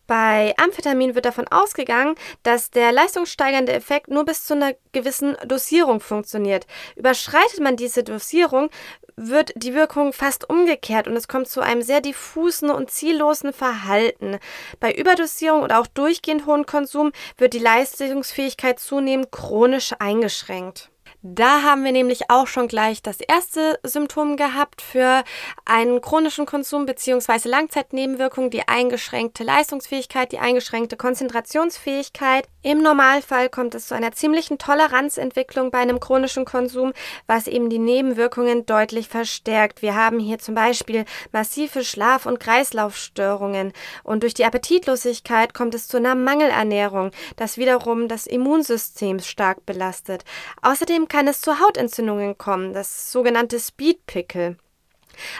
Bei 0.06 0.54
Amphetamin 0.56 1.14
wird 1.14 1.24
davon 1.24 1.48
ausgegangen, 1.48 2.14
dass 2.42 2.70
der 2.70 2.92
leistungssteigernde 2.92 3.72
Effekt 3.72 4.08
nur 4.08 4.24
bis 4.24 4.46
zu 4.46 4.54
einer 4.54 4.74
gewissen 4.92 5.36
Dosierung 5.46 6.00
funktioniert. 6.00 6.66
Überschreitet 6.94 7.60
man 7.60 7.76
diese 7.76 8.04
Dosierung, 8.04 8.70
wird 9.16 9.52
die 9.56 9.74
Wirkung 9.74 10.12
fast 10.12 10.48
umgekehrt 10.48 11.08
und 11.08 11.16
es 11.16 11.26
kommt 11.26 11.48
zu 11.48 11.60
einem 11.60 11.82
sehr 11.82 12.00
diffusen 12.00 12.70
und 12.70 12.90
ziellosen 12.90 13.52
Verhalten. 13.52 14.38
Bei 14.78 14.92
Überdosierung 14.92 15.62
oder 15.62 15.80
auch 15.80 15.86
durchgehend 15.86 16.46
hohen 16.46 16.66
Konsum 16.66 17.12
wird 17.38 17.54
die 17.54 17.58
Leistungsfähigkeit 17.58 18.78
zunehmend 18.78 19.32
chronisch 19.32 19.94
eingeschränkt. 19.98 20.90
Da 21.28 21.62
haben 21.62 21.82
wir 21.82 21.90
nämlich 21.90 22.30
auch 22.30 22.46
schon 22.46 22.68
gleich 22.68 23.02
das 23.02 23.18
erste 23.20 23.80
Symptom 23.82 24.36
gehabt 24.36 24.80
für 24.80 25.24
einen 25.64 26.00
chronischen 26.00 26.46
Konsum 26.46 26.86
bzw. 26.86 27.48
Langzeitnebenwirkungen, 27.48 28.50
die 28.50 28.68
eingeschränkte 28.68 29.42
Leistungsfähigkeit, 29.42 30.30
die 30.30 30.38
eingeschränkte 30.38 30.96
Konzentrationsfähigkeit. 30.96 32.46
Im 32.62 32.80
Normalfall 32.80 33.48
kommt 33.48 33.74
es 33.74 33.88
zu 33.88 33.96
einer 33.96 34.12
ziemlichen 34.12 34.58
Toleranzentwicklung 34.58 35.72
bei 35.72 35.78
einem 35.78 35.98
chronischen 35.98 36.44
Konsum, 36.44 36.92
was 37.26 37.48
eben 37.48 37.70
die 37.70 37.80
Nebenwirkungen 37.80 38.64
deutlich 38.64 39.08
verstärkt. 39.08 39.82
Wir 39.82 39.96
haben 39.96 40.20
hier 40.20 40.38
zum 40.38 40.54
Beispiel 40.54 41.06
massive 41.32 41.82
Schlaf- 41.82 42.26
und 42.26 42.38
Kreislaufstörungen 42.38 43.72
und 44.04 44.22
durch 44.22 44.34
die 44.34 44.44
Appetitlosigkeit 44.44 45.54
kommt 45.54 45.74
es 45.74 45.88
zu 45.88 45.96
einer 45.96 46.14
Mangelernährung, 46.14 47.10
das 47.34 47.56
wiederum 47.56 48.06
das 48.06 48.28
Immunsystem 48.28 49.18
stark 49.18 49.66
belastet. 49.66 50.24
Außerdem 50.62 51.08
kann 51.16 51.28
es 51.28 51.40
zu 51.40 51.60
Hautentzündungen 51.60 52.36
kommen, 52.36 52.74
das 52.74 53.10
sogenannte 53.10 53.58
Speedpickel. 53.58 54.58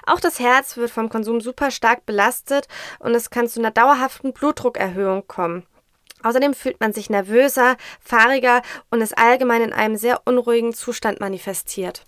Auch 0.06 0.20
das 0.20 0.40
Herz 0.40 0.78
wird 0.78 0.90
vom 0.90 1.10
Konsum 1.10 1.42
super 1.42 1.70
stark 1.70 2.06
belastet 2.06 2.66
und 2.98 3.14
es 3.14 3.28
kann 3.28 3.46
zu 3.46 3.60
einer 3.60 3.72
dauerhaften 3.72 4.32
Blutdruckerhöhung 4.32 5.26
kommen. 5.26 5.66
Außerdem 6.22 6.54
fühlt 6.54 6.80
man 6.80 6.94
sich 6.94 7.10
nervöser, 7.10 7.76
fahriger 8.00 8.62
und 8.90 9.02
ist 9.02 9.18
allgemein 9.18 9.60
in 9.60 9.74
einem 9.74 9.96
sehr 9.96 10.22
unruhigen 10.24 10.72
Zustand 10.72 11.20
manifestiert. 11.20 12.06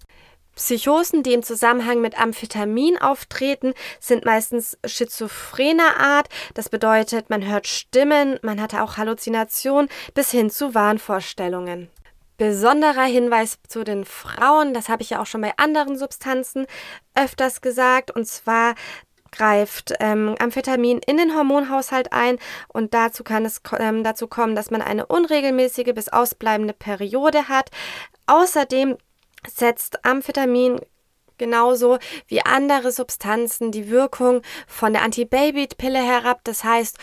Psychosen, 0.57 1.23
die 1.23 1.35
im 1.35 1.43
Zusammenhang 1.43 2.01
mit 2.01 2.19
Amphetamin 2.19 2.97
auftreten, 2.97 3.75
sind 4.01 4.25
meistens 4.25 4.79
schizophrener 4.87 6.01
Art. 6.01 6.31
Das 6.55 6.71
bedeutet, 6.71 7.29
man 7.29 7.47
hört 7.47 7.67
Stimmen, 7.67 8.39
man 8.41 8.63
hatte 8.63 8.83
auch 8.83 8.97
Halluzinationen 8.97 9.91
bis 10.15 10.31
hin 10.31 10.49
zu 10.49 10.75
Wahnvorstellungen. 10.75 11.91
Besonderer 12.38 13.04
Hinweis 13.04 13.59
zu 13.66 13.85
den 13.85 14.04
Frauen, 14.04 14.73
das 14.73 14.88
habe 14.88 15.02
ich 15.02 15.11
ja 15.11 15.21
auch 15.21 15.26
schon 15.26 15.40
bei 15.40 15.52
anderen 15.57 15.99
Substanzen 15.99 16.66
öfters 17.14 17.61
gesagt, 17.61 18.12
und 18.12 18.26
zwar 18.26 18.76
greift 19.33 19.92
ähm, 20.00 20.37
Amphetamin 20.38 21.00
in 21.04 21.16
den 21.16 21.35
Hormonhaushalt 21.37 22.12
ein 22.12 22.38
und 22.68 22.95
dazu 22.95 23.25
kann 23.25 23.45
es 23.45 23.61
ähm, 23.78 24.04
dazu 24.04 24.28
kommen, 24.28 24.54
dass 24.54 24.71
man 24.71 24.83
eine 24.83 25.07
unregelmäßige 25.07 25.92
bis 25.95 26.09
ausbleibende 26.09 26.75
Periode 26.75 27.49
hat. 27.49 27.71
Außerdem 28.26 28.97
setzt 29.47 30.04
Amphetamin 30.04 30.80
genauso 31.38 31.99
wie 32.26 32.42
andere 32.42 32.92
Substanzen 32.92 33.71
die 33.73 33.90
Wirkung 33.90 34.42
von 34.66 34.92
der 34.92 35.02
Anti-Baby-Pille 35.02 36.00
herab. 36.00 36.40
Das 36.45 36.64
heißt, 36.64 36.99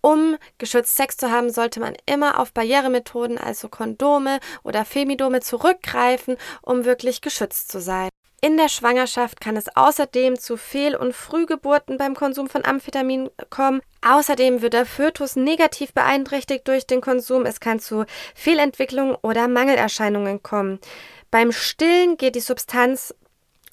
um 0.00 0.36
geschützt 0.58 0.96
Sex 0.96 1.16
zu 1.16 1.30
haben, 1.30 1.50
sollte 1.50 1.80
man 1.80 1.94
immer 2.06 2.38
auf 2.38 2.52
Barrieremethoden, 2.52 3.38
also 3.38 3.68
Kondome 3.68 4.40
oder 4.62 4.84
Femidome 4.84 5.40
zurückgreifen, 5.40 6.36
um 6.62 6.84
wirklich 6.84 7.20
geschützt 7.20 7.70
zu 7.70 7.80
sein. 7.80 8.10
In 8.42 8.56
der 8.56 8.70
Schwangerschaft 8.70 9.38
kann 9.42 9.54
es 9.56 9.66
außerdem 9.76 10.38
zu 10.38 10.56
Fehl- 10.56 10.96
und 10.96 11.14
Frühgeburten 11.14 11.98
beim 11.98 12.14
Konsum 12.14 12.48
von 12.48 12.64
Amphetamin 12.64 13.28
kommen. 13.50 13.82
Außerdem 14.00 14.62
wird 14.62 14.72
der 14.72 14.86
Fötus 14.86 15.36
negativ 15.36 15.92
beeinträchtigt 15.92 16.66
durch 16.66 16.86
den 16.86 17.02
Konsum. 17.02 17.44
Es 17.44 17.60
kann 17.60 17.80
zu 17.80 18.06
Fehlentwicklungen 18.34 19.14
oder 19.20 19.46
Mangelerscheinungen 19.46 20.42
kommen. 20.42 20.80
Beim 21.30 21.52
Stillen 21.52 22.16
geht 22.16 22.34
die 22.34 22.40
Substanz 22.40 23.14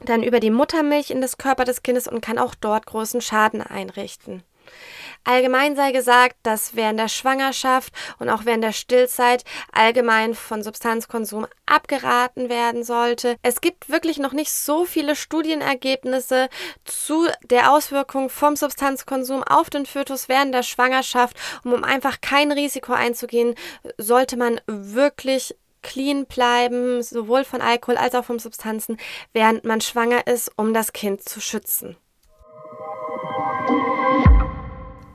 dann 0.01 0.21
über 0.21 0.41
die 0.41 0.51
Muttermilch 0.51 1.11
in 1.11 1.21
das 1.21 1.37
Körper 1.37 1.63
des 1.63 1.81
Kindes 1.81 2.09
und 2.09 2.19
kann 2.19 2.37
auch 2.37 2.53
dort 2.53 2.85
großen 2.85 3.21
Schaden 3.21 3.61
einrichten. 3.61 4.43
Allgemein 5.27 5.75
sei 5.75 5.91
gesagt, 5.91 6.37
dass 6.43 6.77
während 6.77 7.01
der 7.01 7.09
Schwangerschaft 7.09 7.91
und 8.17 8.29
auch 8.29 8.45
während 8.45 8.63
der 8.63 8.71
Stillzeit 8.71 9.43
allgemein 9.73 10.35
von 10.35 10.63
Substanzkonsum 10.63 11.47
abgeraten 11.65 12.47
werden 12.47 12.85
sollte. 12.85 13.35
Es 13.41 13.59
gibt 13.59 13.89
wirklich 13.89 14.19
noch 14.19 14.31
nicht 14.31 14.49
so 14.49 14.85
viele 14.85 15.17
Studienergebnisse 15.17 16.47
zu 16.85 17.27
der 17.43 17.73
Auswirkung 17.73 18.29
vom 18.29 18.55
Substanzkonsum 18.55 19.43
auf 19.43 19.69
den 19.69 19.85
Fötus 19.85 20.29
während 20.29 20.53
der 20.53 20.63
Schwangerschaft. 20.63 21.35
Und 21.65 21.73
um 21.73 21.83
einfach 21.83 22.21
kein 22.21 22.53
Risiko 22.53 22.93
einzugehen, 22.93 23.55
sollte 23.97 24.37
man 24.37 24.61
wirklich 24.65 25.57
clean 25.81 26.25
bleiben, 26.25 27.03
sowohl 27.03 27.43
von 27.43 27.59
Alkohol 27.59 27.97
als 27.97 28.15
auch 28.15 28.23
von 28.23 28.39
Substanzen, 28.39 28.97
während 29.33 29.65
man 29.65 29.81
schwanger 29.81 30.25
ist, 30.25 30.53
um 30.55 30.73
das 30.73 30.93
Kind 30.93 31.27
zu 31.27 31.41
schützen. 31.41 31.97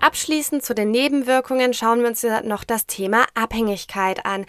Abschließend 0.03 0.65
zu 0.65 0.75
den 0.75 0.91
Nebenwirkungen 0.91 1.73
schauen 1.75 2.01
wir 2.01 2.09
uns 2.09 2.27
noch 2.43 2.65
das 2.65 2.87
Thema 2.87 3.25
Abhängigkeit 3.35 4.27
an. 4.27 4.47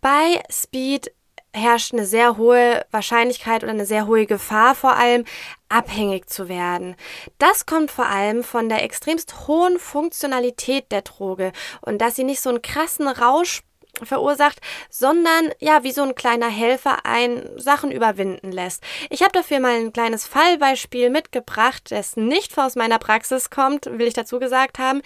Bei 0.00 0.42
Speed 0.50 1.12
herrscht 1.52 1.92
eine 1.92 2.06
sehr 2.06 2.38
hohe 2.38 2.86
Wahrscheinlichkeit 2.90 3.62
oder 3.64 3.72
eine 3.72 3.84
sehr 3.84 4.06
hohe 4.06 4.24
Gefahr 4.24 4.74
vor 4.74 4.96
allem, 4.96 5.26
abhängig 5.68 6.30
zu 6.30 6.48
werden. 6.48 6.96
Das 7.36 7.66
kommt 7.66 7.90
vor 7.90 8.06
allem 8.06 8.42
von 8.42 8.70
der 8.70 8.82
extremst 8.82 9.46
hohen 9.46 9.78
Funktionalität 9.78 10.90
der 10.90 11.02
Droge 11.02 11.52
und 11.82 11.98
dass 11.98 12.16
sie 12.16 12.24
nicht 12.24 12.40
so 12.40 12.48
einen 12.48 12.62
krassen 12.62 13.08
Rausch 13.08 13.64
verursacht, 14.06 14.60
sondern 14.90 15.50
ja, 15.58 15.82
wie 15.84 15.92
so 15.92 16.02
ein 16.02 16.14
kleiner 16.14 16.48
Helfer 16.48 17.04
ein 17.04 17.48
Sachen 17.56 17.90
überwinden 17.90 18.52
lässt. 18.52 18.82
Ich 19.10 19.22
habe 19.22 19.32
dafür 19.32 19.60
mal 19.60 19.76
ein 19.76 19.92
kleines 19.92 20.26
Fallbeispiel 20.26 21.10
mitgebracht, 21.10 21.90
das 21.90 22.16
nicht 22.16 22.58
aus 22.58 22.76
meiner 22.76 22.98
Praxis 22.98 23.50
kommt, 23.50 23.86
will 23.86 24.06
ich 24.06 24.14
dazu 24.14 24.38
gesagt 24.38 24.78
haben, 24.78 25.02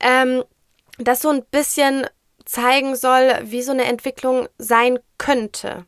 ähm, 0.00 0.44
das 0.98 1.20
so 1.20 1.30
ein 1.30 1.44
bisschen 1.50 2.06
zeigen 2.44 2.96
soll, 2.96 3.32
wie 3.42 3.62
so 3.62 3.72
eine 3.72 3.84
Entwicklung 3.84 4.48
sein 4.58 4.98
könnte. 5.18 5.84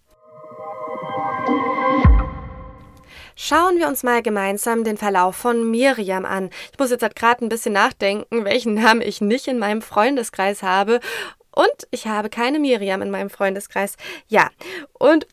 Schauen 3.40 3.78
wir 3.78 3.86
uns 3.86 4.02
mal 4.02 4.20
gemeinsam 4.20 4.82
den 4.82 4.96
Verlauf 4.96 5.36
von 5.36 5.70
Miriam 5.70 6.24
an. 6.24 6.50
Ich 6.72 6.78
muss 6.80 6.90
jetzt 6.90 7.02
halt 7.02 7.14
gerade 7.14 7.44
ein 7.44 7.48
bisschen 7.48 7.72
nachdenken, 7.72 8.44
welchen 8.44 8.74
Namen 8.74 9.00
ich 9.00 9.20
nicht 9.20 9.46
in 9.46 9.60
meinem 9.60 9.80
Freundeskreis 9.80 10.64
habe 10.64 10.98
und 11.58 11.88
ich 11.90 12.06
habe 12.06 12.30
keine 12.30 12.60
Miriam 12.60 13.02
in 13.02 13.10
meinem 13.10 13.30
Freundeskreis. 13.30 13.96
Ja, 14.28 14.48
und 14.92 15.26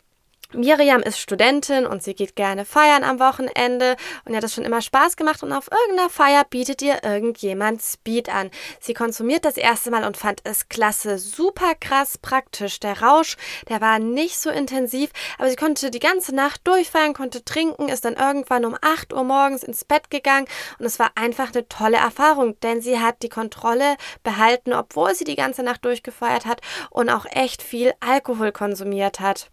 Miriam 0.55 1.01
ist 1.01 1.19
Studentin 1.19 1.85
und 1.85 2.01
sie 2.01 2.15
geht 2.15 2.35
gerne 2.35 2.65
feiern 2.65 3.03
am 3.03 3.19
Wochenende 3.19 3.95
und 4.23 4.31
ihr 4.31 4.37
hat 4.37 4.43
das 4.43 4.53
schon 4.53 4.63
immer 4.63 4.81
Spaß 4.81 5.17
gemacht 5.17 5.43
und 5.43 5.51
auf 5.51 5.69
irgendeiner 5.69 6.09
Feier 6.09 6.43
bietet 6.49 6.81
ihr 6.81 7.03
irgendjemand 7.03 7.81
Speed 7.81 8.29
an. 8.29 8.49
Sie 8.79 8.93
konsumiert 8.93 9.43
das 9.43 9.57
erste 9.57 9.91
Mal 9.91 10.05
und 10.05 10.17
fand 10.17 10.41
es 10.43 10.69
klasse, 10.69 11.17
super 11.17 11.75
krass 11.75 12.17
praktisch. 12.17 12.79
Der 12.79 13.01
Rausch, 13.01 13.35
der 13.69 13.81
war 13.81 13.99
nicht 13.99 14.39
so 14.39 14.49
intensiv, 14.49 15.11
aber 15.37 15.49
sie 15.49 15.55
konnte 15.55 15.91
die 15.91 15.99
ganze 15.99 16.33
Nacht 16.33 16.61
durchfeiern, 16.65 17.13
konnte 17.13 17.43
trinken, 17.43 17.89
ist 17.89 18.05
dann 18.05 18.15
irgendwann 18.15 18.65
um 18.65 18.77
8 18.79 19.13
Uhr 19.13 19.23
morgens 19.23 19.63
ins 19.63 19.83
Bett 19.83 20.09
gegangen 20.09 20.47
und 20.79 20.85
es 20.85 20.99
war 20.99 21.11
einfach 21.15 21.53
eine 21.53 21.67
tolle 21.67 21.97
Erfahrung, 21.97 22.59
denn 22.61 22.81
sie 22.81 22.99
hat 22.99 23.23
die 23.23 23.29
Kontrolle 23.29 23.97
behalten, 24.23 24.73
obwohl 24.73 25.13
sie 25.15 25.25
die 25.25 25.35
ganze 25.35 25.63
Nacht 25.63 25.83
durchgefeiert 25.83 26.45
hat 26.45 26.61
und 26.89 27.09
auch 27.09 27.25
echt 27.29 27.61
viel 27.61 27.93
Alkohol 27.99 28.51
konsumiert 28.51 29.19
hat. 29.19 29.49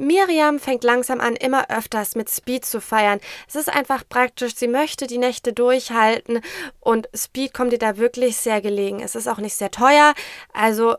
Miriam 0.00 0.58
fängt 0.58 0.82
langsam 0.82 1.20
an, 1.20 1.36
immer 1.36 1.70
öfters 1.70 2.16
mit 2.16 2.30
Speed 2.30 2.64
zu 2.64 2.80
feiern. 2.80 3.20
Es 3.46 3.54
ist 3.54 3.68
einfach 3.68 4.02
praktisch. 4.08 4.54
Sie 4.56 4.66
möchte 4.66 5.06
die 5.06 5.18
Nächte 5.18 5.52
durchhalten 5.52 6.40
und 6.80 7.08
Speed 7.14 7.52
kommt 7.52 7.72
ihr 7.72 7.78
da 7.78 7.98
wirklich 7.98 8.38
sehr 8.38 8.62
gelegen. 8.62 9.00
Es 9.00 9.14
ist 9.14 9.28
auch 9.28 9.38
nicht 9.38 9.54
sehr 9.54 9.70
teuer, 9.70 10.14
also 10.54 10.96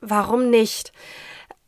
warum 0.00 0.50
nicht? 0.50 0.92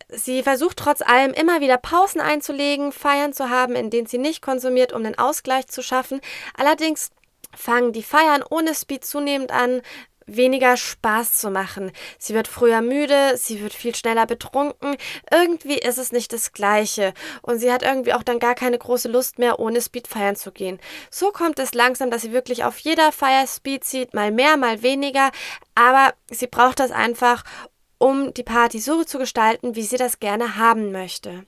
Sie 0.09 0.45
versucht 0.45 0.77
trotz 0.77 1.03
allem 1.03 1.33
immer 1.33 1.61
wieder 1.61 1.79
Pausen 1.79 2.21
einzulegen, 2.21 2.93
Feiern 2.93 3.33
zu 3.33 3.51
haben, 3.51 3.75
in 3.75 3.91
denen 3.91 4.07
sie 4.07 4.19
nicht 4.19 4.41
konsumiert, 4.41 4.93
um 4.93 5.03
den 5.03 5.19
Ausgleich 5.19 5.67
zu 5.67 5.83
schaffen. 5.83 6.21
Allerdings 6.57 7.11
fangen 7.57 7.93
die 7.93 8.05
Feiern 8.05 8.45
ohne 8.49 8.75
Speed 8.77 9.05
zunehmend 9.05 9.51
an, 9.51 9.83
weniger 10.27 10.77
Spaß 10.77 11.35
zu 11.35 11.51
machen. 11.51 11.93
Sie 12.19 12.35
wird 12.35 12.49
früher 12.49 12.83
müde, 12.83 13.37
sie 13.37 13.63
wird 13.63 13.73
viel 13.73 13.95
schneller 13.95 14.27
betrunken. 14.27 14.97
Irgendwie 15.31 15.79
ist 15.79 15.99
es 15.99 16.13
nicht 16.13 16.33
das 16.33 16.53
Gleiche. 16.53 17.15
Und 17.43 17.59
sie 17.59 17.73
hat 17.73 17.83
irgendwie 17.83 18.13
auch 18.13 18.23
dann 18.23 18.39
gar 18.39 18.55
keine 18.55 18.79
große 18.79 19.09
Lust 19.09 19.39
mehr, 19.39 19.59
ohne 19.59 19.81
Speed 19.81 20.09
feiern 20.09 20.37
zu 20.37 20.53
gehen. 20.53 20.81
So 21.11 21.31
kommt 21.31 21.59
es 21.59 21.75
langsam, 21.75 22.11
dass 22.11 22.23
sie 22.23 22.33
wirklich 22.33 22.65
auf 22.65 22.79
jeder 22.79 23.13
Feier 23.13 23.47
Speed 23.47 23.85
zieht, 23.85 24.15
mal 24.15 24.33
mehr, 24.33 24.57
mal 24.57 24.83
weniger. 24.83 25.31
Aber 25.75 26.15
sie 26.31 26.47
braucht 26.47 26.81
das 26.81 26.91
einfach, 26.91 27.45
um 27.99 28.35
die 28.35 28.43
Party 28.43 28.79
so 28.79 29.05
zu 29.05 29.19
gestalten, 29.19 29.75
wie 29.75 29.83
sie 29.83 29.97
das 29.97 30.21
gerne 30.21 30.57
haben 30.57 30.93
möchte. 30.93 31.47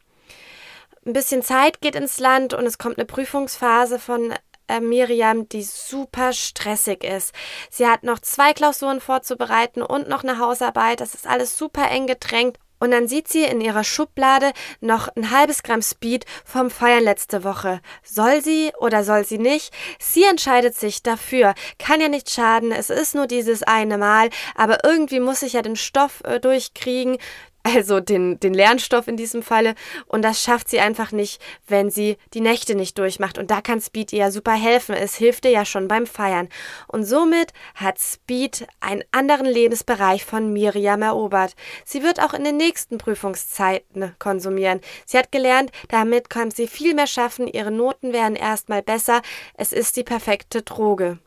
Ein 1.04 1.12
bisschen 1.12 1.42
Zeit 1.42 1.80
geht 1.80 1.94
ins 1.94 2.18
Land 2.18 2.54
und 2.54 2.66
es 2.66 2.78
kommt 2.78 2.98
eine 2.98 3.06
Prüfungsphase 3.06 3.98
von 3.98 4.34
äh, 4.68 4.80
Miriam, 4.80 5.48
die 5.48 5.62
super 5.62 6.32
stressig 6.32 7.04
ist. 7.04 7.34
Sie 7.70 7.86
hat 7.86 8.02
noch 8.02 8.18
zwei 8.18 8.52
Klausuren 8.52 9.00
vorzubereiten 9.00 9.82
und 9.82 10.08
noch 10.08 10.22
eine 10.22 10.38
Hausarbeit. 10.38 11.00
Das 11.00 11.14
ist 11.14 11.26
alles 11.26 11.56
super 11.56 11.90
eng 11.90 12.06
gedrängt. 12.06 12.58
Und 12.80 12.92
dann 12.92 13.08
sieht 13.08 13.28
sie 13.28 13.44
in 13.44 13.60
ihrer 13.60 13.84
Schublade 13.84 14.52
noch 14.80 15.08
ein 15.16 15.30
halbes 15.30 15.62
Gramm 15.62 15.82
Speed 15.82 16.24
vom 16.44 16.70
Feiern 16.70 17.02
letzte 17.02 17.42
Woche. 17.42 17.80
Soll 18.04 18.42
sie 18.42 18.72
oder 18.78 19.02
soll 19.02 19.24
sie 19.24 19.38
nicht? 19.38 19.72
Sie 19.98 20.24
entscheidet 20.24 20.76
sich 20.76 21.02
dafür. 21.02 21.54
Kann 21.78 22.00
ja 22.00 22.08
nicht 22.08 22.30
schaden, 22.30 22.70
es 22.70 22.90
ist 22.90 23.14
nur 23.14 23.26
dieses 23.26 23.62
eine 23.64 23.98
Mal, 23.98 24.30
aber 24.54 24.84
irgendwie 24.84 25.20
muss 25.20 25.42
ich 25.42 25.54
ja 25.54 25.62
den 25.62 25.76
Stoff 25.76 26.22
äh, 26.24 26.38
durchkriegen 26.38 27.18
also 27.62 28.00
den, 28.00 28.40
den 28.40 28.54
Lernstoff 28.54 29.08
in 29.08 29.16
diesem 29.16 29.42
Falle. 29.42 29.74
Und 30.06 30.22
das 30.22 30.42
schafft 30.42 30.68
sie 30.68 30.80
einfach 30.80 31.12
nicht, 31.12 31.40
wenn 31.66 31.90
sie 31.90 32.16
die 32.34 32.40
Nächte 32.40 32.74
nicht 32.74 32.98
durchmacht. 32.98 33.38
Und 33.38 33.50
da 33.50 33.60
kann 33.60 33.80
Speed 33.80 34.12
ihr 34.12 34.20
ja 34.20 34.30
super 34.30 34.52
helfen. 34.52 34.94
Es 34.94 35.16
hilft 35.16 35.44
ihr 35.44 35.50
ja 35.50 35.64
schon 35.64 35.88
beim 35.88 36.06
Feiern. 36.06 36.48
Und 36.86 37.04
somit 37.04 37.52
hat 37.74 37.98
Speed 37.98 38.66
einen 38.80 39.04
anderen 39.12 39.46
Lebensbereich 39.46 40.24
von 40.24 40.52
Miriam 40.52 41.02
erobert. 41.02 41.54
Sie 41.84 42.02
wird 42.02 42.20
auch 42.20 42.32
in 42.32 42.44
den 42.44 42.56
nächsten 42.56 42.98
Prüfungszeiten 42.98 44.14
konsumieren. 44.18 44.80
Sie 45.04 45.18
hat 45.18 45.32
gelernt, 45.32 45.70
damit 45.88 46.30
kann 46.30 46.50
sie 46.50 46.68
viel 46.68 46.94
mehr 46.94 47.06
schaffen. 47.06 47.46
Ihre 47.48 47.70
Noten 47.70 48.12
werden 48.12 48.36
erstmal 48.36 48.82
besser. 48.82 49.22
Es 49.54 49.72
ist 49.72 49.96
die 49.96 50.04
perfekte 50.04 50.62
Droge. 50.62 51.18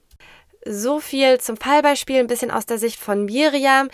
So 0.63 0.99
viel 0.99 1.39
zum 1.39 1.57
Fallbeispiel, 1.57 2.19
ein 2.19 2.27
bisschen 2.27 2.51
aus 2.51 2.67
der 2.67 2.77
Sicht 2.77 2.99
von 2.99 3.25
Miriam 3.25 3.89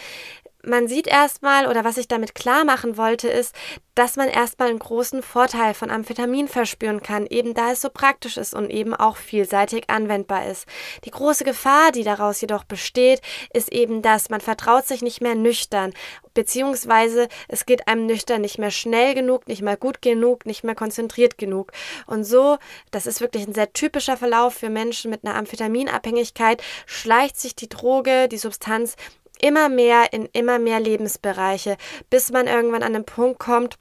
man 0.68 0.88
sieht 0.88 1.08
erstmal, 1.08 1.68
oder 1.68 1.84
was 1.84 1.98
ich 1.98 2.08
damit 2.08 2.36
klar 2.36 2.66
machen 2.66 2.98
wollte, 2.98 3.28
ist, 3.28 3.56
dass 3.96 4.16
man 4.16 4.30
erstmal 4.30 4.70
einen 4.70 4.80
großen 4.80 5.24
Vorteil 5.24 5.74
von 5.74 5.90
Amphetamin 5.90 6.48
verspüren 6.48 7.02
kann, 7.02 7.26
eben 7.26 7.54
da 7.54 7.72
es 7.72 7.82
so 7.82 7.90
praktisch 7.90 8.38
ist 8.38 8.54
und 8.54 8.70
eben 8.70 8.94
auch 8.94 9.18
vielseitig 9.18 9.90
anwendbar 9.90 10.46
ist. 10.46 10.68
Die 11.04 11.12
große 11.12 11.44
Gefahr, 11.44 11.92
die 11.92 12.04
daraus 12.04 12.40
jedoch 12.42 12.64
besteht, 12.64 13.22
ist 13.54 13.72
eben 13.72 14.02
dass 14.02 14.30
man 14.30 14.42
vertraut 14.42 14.86
sich 14.86 15.02
nicht 15.02 15.22
mehr 15.22 15.34
nüchtern, 15.36 15.94
beziehungsweise 16.34 17.28
es 17.48 17.66
geht 17.66 17.88
einem 17.88 18.06
nüchtern 18.06 18.42
nicht 18.42 18.60
mehr 18.60 18.70
schnell 18.70 19.16
genug, 19.16 19.48
nicht 19.48 19.64
mehr 19.64 19.78
gut 19.78 20.04
genug, 20.04 20.46
nicht 20.46 20.64
mehr 20.64 20.76
konzentriert 20.76 21.40
genug. 21.40 21.72
Und 22.06 22.24
so, 22.24 22.58
das 22.92 23.08
ist 23.08 23.22
wirklich 23.22 23.48
ein 23.48 23.56
sehr 23.56 23.74
typischer 23.74 24.18
Verlauf 24.18 24.54
für 24.54 24.70
Menschen 24.70 25.10
mit 25.10 25.26
einer 25.26 25.36
Amphetaminabhängigkeit, 25.36 26.62
schleicht 26.86 27.40
sich 27.40 27.56
die 27.56 27.70
Droge, 27.70 28.28
die 28.28 28.38
Substanz 28.38 28.96
immer 29.42 29.70
mehr 29.70 30.14
in 30.14 30.28
immer 30.34 30.60
mehr 30.60 30.80
Lebensbereiche, 30.80 31.78
bis 32.10 32.32
man 32.32 32.48
irgendwann 32.48 32.84
an 32.84 32.94
den 32.94 33.06
Punkt 33.06 33.40
kommt, 33.40 33.78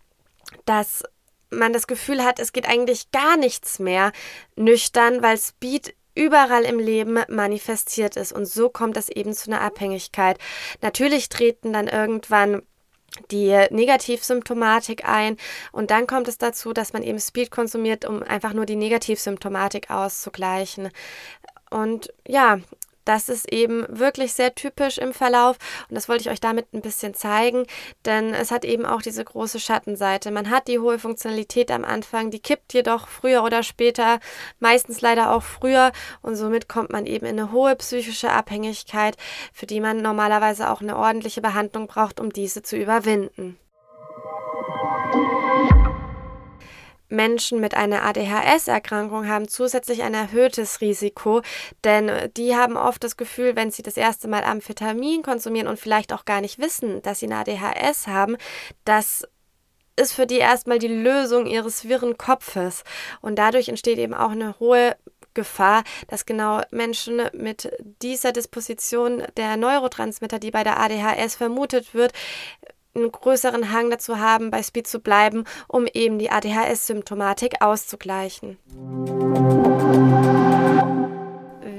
dass 0.65 1.03
man 1.51 1.73
das 1.73 1.87
Gefühl 1.87 2.25
hat, 2.25 2.39
es 2.39 2.53
geht 2.53 2.69
eigentlich 2.69 3.11
gar 3.11 3.37
nichts 3.37 3.79
mehr 3.79 4.13
nüchtern, 4.57 5.23
weil 5.23 5.39
Speed 5.39 5.95
überall 6.15 6.65
im 6.65 6.79
Leben 6.79 7.19
manifestiert 7.29 8.17
ist. 8.17 8.33
Und 8.33 8.47
so 8.47 8.69
kommt 8.69 8.97
es 8.97 9.09
eben 9.09 9.33
zu 9.35 9.51
einer 9.51 9.61
Abhängigkeit. 9.61 10.39
Natürlich 10.81 11.29
treten 11.29 11.73
dann 11.73 11.89
irgendwann 11.89 12.63
die 13.31 13.67
Negativsymptomatik 13.71 15.09
ein 15.09 15.37
und 15.73 15.91
dann 15.91 16.07
kommt 16.07 16.29
es 16.29 16.39
dazu, 16.39 16.73
dass 16.73 16.93
man 16.93 17.03
eben 17.03 17.21
Speed 17.21 17.51
konsumiert, 17.51 18.05
um 18.05 18.23
einfach 18.23 18.53
nur 18.53 18.67
die 18.67 18.77
Negativsymptomatik 18.77 19.91
auszugleichen. 19.91 20.91
Und 21.71 22.13
ja, 22.27 22.59
das 23.07 23.31
ist 23.31 23.51
eben 23.51 23.87
wirklich 23.89 24.35
sehr 24.35 24.55
typisch 24.55 24.99
im 24.99 25.15
Verlauf 25.15 25.57
und 25.89 25.95
das 25.95 26.09
wollte 26.09 26.23
ich 26.23 26.31
euch 26.31 26.41
damit 26.41 26.75
ein 26.75 26.83
bisschen 26.83 27.15
zeigen, 27.15 27.67
denn 28.05 28.35
es 28.35 28.51
hat 28.51 28.65
eben 28.65 28.85
auch 28.85 29.01
diese 29.01 29.25
große 29.25 29.61
Schattenseite. 29.61 30.31
Man 30.31 30.51
hat 30.51 30.69
die 30.69 30.79
hohe 30.79 30.99
Funktionalität 30.99 31.71
am 31.71 31.85
Anfang, 31.85 32.31
die 32.31 32.41
kippt 32.41 32.75
jedoch 32.75 33.09
früher 33.09 33.43
oder 33.43 33.63
später, 33.63 34.21
meistens 34.61 35.01
leider 35.01 35.33
auch 35.33 35.43
früher 35.43 35.93
und 36.21 36.37
somit 36.37 36.69
kommt 36.69 36.91
man 36.91 37.07
eben 37.07 37.27
in 37.27 37.39
eine 37.39 37.53
hohe 37.53 37.77
psychische 37.77 38.31
Abhängigkeit, 38.31 39.17
für 39.53 39.67
die 39.67 39.81
man 39.81 40.03
normalerweise 40.03 40.71
auch 40.71 40.81
eine 40.81 40.97
ordentliche 40.97 41.41
Behandlung 41.41 41.87
braucht, 41.87 42.21
um 42.21 42.31
diese 42.33 42.63
zu 42.63 42.77
überwinden. 42.77 43.59
Menschen 47.09 47.61
mit 47.61 47.75
einer 47.75 48.03
ADHS-Erkrankung 48.03 49.29
haben 49.29 49.49
zusätzlich 49.49 50.03
ein 50.03 50.15
erhöhtes 50.15 50.81
Risiko, 50.81 51.43
denn 51.85 52.11
die 52.37 52.57
haben 52.57 52.77
oft 52.77 53.03
das 53.05 53.17
Gefühl, 53.17 53.57
wenn 53.57 53.71
sie 53.71 53.83
das 53.83 53.97
erste 53.97 54.29
Mal 54.29 54.45
Amphetamin 54.45 55.23
konsumieren 55.23 55.69
und 55.69 55.79
vielleicht 55.79 56.13
auch 56.13 56.25
gar 56.25 56.41
nicht 56.41 56.59
wissen, 56.59 57.03
dass 57.03 57.21
sie 57.21 57.27
eine 57.27 57.39
ADHS 57.39 58.07
haben, 58.07 58.37
dass 58.85 59.27
ist 59.99 60.13
für 60.13 60.27
die 60.27 60.37
erstmal 60.39 60.79
die 60.79 60.89
Lösung 60.89 61.47
ihres 61.47 61.89
wirren 61.89 62.19
Kopfes. 62.19 62.85
Und 63.23 63.37
dadurch 63.39 63.69
entsteht 63.69 63.99
eben 63.99 64.13
auch 64.13 64.31
eine 64.31 64.59
hohe 64.61 64.95
Gefahr, 65.33 65.85
dass 66.09 66.27
genau 66.27 66.63
Menschen 66.71 67.23
mit 67.33 67.71
dieser 68.03 68.33
Disposition 68.33 69.23
der 69.37 69.57
Neurotransmitter, 69.57 70.39
die 70.39 70.51
bei 70.51 70.65
der 70.65 70.81
ADHS 70.81 71.37
vermutet 71.37 71.95
wird, 71.95 72.13
einen 72.97 73.13
größeren 73.13 73.73
Hang 73.73 73.91
dazu 73.91 74.19
haben, 74.19 74.51
bei 74.51 74.63
Speed 74.63 74.87
zu 74.87 75.01
bleiben, 75.01 75.45
um 75.69 75.87
eben 75.87 76.19
die 76.19 76.31
ADHS-Symptomatik 76.31 77.61
auszugleichen. 77.61 78.59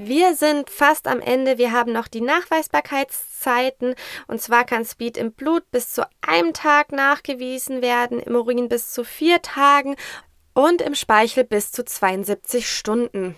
Wir 0.08 0.36
sind 0.36 0.70
fast 0.70 1.08
am 1.08 1.20
Ende. 1.20 1.58
Wir 1.58 1.74
haben 1.74 1.92
noch 1.92 2.08
die 2.08 2.22
Nachweisbarkeitszeiten. 2.22 3.96
Und 4.28 4.42
zwar 4.42 4.64
kann 4.64 4.86
Speed 4.86 5.18
im 5.18 5.34
Blut 5.34 5.70
bis 5.70 5.94
zu 5.94 6.04
einem 6.22 6.54
Tag 6.54 6.94
nachgewiesen 6.94 7.82
werden, 7.82 8.20
im 8.20 8.36
Urin 8.36 8.70
bis 8.70 8.94
zu 8.94 9.04
vier 9.04 9.42
Tagen 9.42 9.96
und 10.54 10.82
im 10.82 10.96
Speichel 10.96 11.44
bis 11.44 11.72
zu 11.72 11.84
72 11.84 12.70
Stunden. 12.70 13.36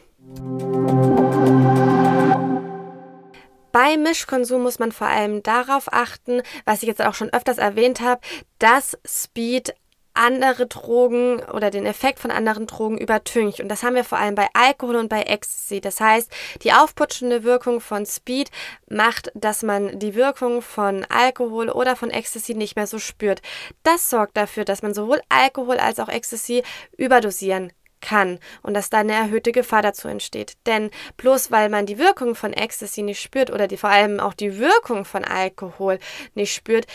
Bei 3.71 3.97
Mischkonsum 3.97 4.63
muss 4.63 4.79
man 4.79 4.91
vor 4.91 5.07
allem 5.07 5.43
darauf 5.43 5.91
achten, 5.93 6.41
was 6.65 6.81
ich 6.81 6.87
jetzt 6.87 7.03
auch 7.03 7.13
schon 7.13 7.31
öfters 7.31 7.57
erwähnt 7.57 8.01
habe, 8.01 8.21
dass 8.57 8.97
Speed 9.05 9.73
andere 10.19 10.67
Drogen 10.67 11.39
oder 11.53 11.69
den 11.69 11.85
Effekt 11.85 12.19
von 12.19 12.31
anderen 12.31 12.67
Drogen 12.67 12.97
übertüncht. 12.97 13.61
Und 13.61 13.69
das 13.69 13.83
haben 13.83 13.95
wir 13.95 14.03
vor 14.03 14.17
allem 14.17 14.35
bei 14.35 14.47
Alkohol 14.53 14.97
und 14.97 15.07
bei 15.07 15.21
Ecstasy. 15.21 15.79
Das 15.79 16.01
heißt, 16.01 16.29
die 16.63 16.73
aufputschende 16.73 17.43
Wirkung 17.43 17.79
von 17.79 18.05
Speed 18.05 18.51
macht, 18.89 19.31
dass 19.33 19.63
man 19.63 19.97
die 19.99 20.15
Wirkung 20.15 20.61
von 20.61 21.05
Alkohol 21.09 21.69
oder 21.69 21.95
von 21.95 22.09
Ecstasy 22.09 22.53
nicht 22.53 22.75
mehr 22.75 22.87
so 22.87 22.99
spürt. 22.99 23.41
Das 23.83 24.09
sorgt 24.09 24.35
dafür, 24.35 24.65
dass 24.65 24.81
man 24.81 24.93
sowohl 24.93 25.21
Alkohol 25.29 25.77
als 25.77 25.99
auch 25.99 26.09
Ecstasy 26.09 26.63
überdosieren 26.97 27.71
kann 28.01 28.39
und 28.61 28.73
dass 28.73 28.89
da 28.89 28.99
eine 28.99 29.13
erhöhte 29.13 29.51
Gefahr 29.51 29.81
dazu 29.81 30.07
entsteht. 30.07 30.53
Denn 30.65 30.89
bloß 31.17 31.51
weil 31.51 31.69
man 31.69 31.85
die 31.85 31.97
Wirkung 31.97 32.35
von 32.35 32.53
Ecstasy 32.53 33.01
nicht 33.01 33.21
spürt 33.21 33.51
oder 33.51 33.67
die, 33.67 33.77
vor 33.77 33.89
allem 33.89 34.19
auch 34.19 34.33
die 34.33 34.59
Wirkung 34.59 35.05
von 35.05 35.23
Alkohol 35.23 35.99
nicht 36.35 36.53
spürt, 36.53 36.85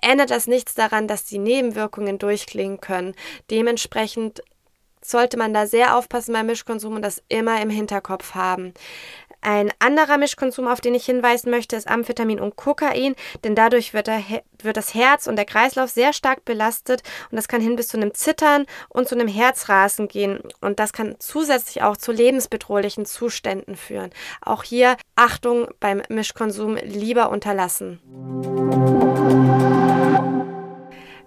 ändert 0.00 0.30
das 0.30 0.46
nichts 0.46 0.74
daran, 0.74 1.08
dass 1.08 1.24
die 1.24 1.38
Nebenwirkungen 1.38 2.18
durchklingen 2.18 2.80
können. 2.80 3.14
Dementsprechend 3.50 4.42
sollte 5.04 5.36
man 5.36 5.52
da 5.52 5.66
sehr 5.66 5.96
aufpassen 5.96 6.32
beim 6.32 6.46
Mischkonsum 6.46 6.96
und 6.96 7.02
das 7.02 7.22
immer 7.28 7.60
im 7.60 7.70
Hinterkopf 7.70 8.34
haben. 8.34 8.72
Ein 9.46 9.70
anderer 9.78 10.16
Mischkonsum, 10.16 10.66
auf 10.66 10.80
den 10.80 10.94
ich 10.94 11.04
hinweisen 11.04 11.50
möchte, 11.50 11.76
ist 11.76 11.86
Amphetamin 11.86 12.40
und 12.40 12.56
Kokain, 12.56 13.14
denn 13.44 13.54
dadurch 13.54 13.92
wird, 13.92 14.06
der, 14.06 14.22
wird, 14.62 14.78
das 14.78 14.94
Herz 14.94 15.26
und 15.26 15.36
der 15.36 15.44
Kreislauf 15.44 15.90
sehr 15.90 16.14
stark 16.14 16.46
belastet 16.46 17.02
und 17.30 17.36
das 17.36 17.46
kann 17.46 17.60
hin 17.60 17.76
bis 17.76 17.88
zu 17.88 17.98
einem 17.98 18.14
Zittern 18.14 18.64
und 18.88 19.06
zu 19.06 19.14
einem 19.14 19.28
Herzrasen 19.28 20.08
gehen 20.08 20.40
und 20.62 20.80
das 20.80 20.94
kann 20.94 21.16
zusätzlich 21.18 21.82
auch 21.82 21.98
zu 21.98 22.10
lebensbedrohlichen 22.10 23.04
Zuständen 23.04 23.76
führen. 23.76 24.12
Auch 24.40 24.62
hier 24.62 24.96
Achtung 25.14 25.68
beim 25.78 26.00
Mischkonsum 26.08 26.76
lieber 26.76 27.28
unterlassen. 27.28 28.00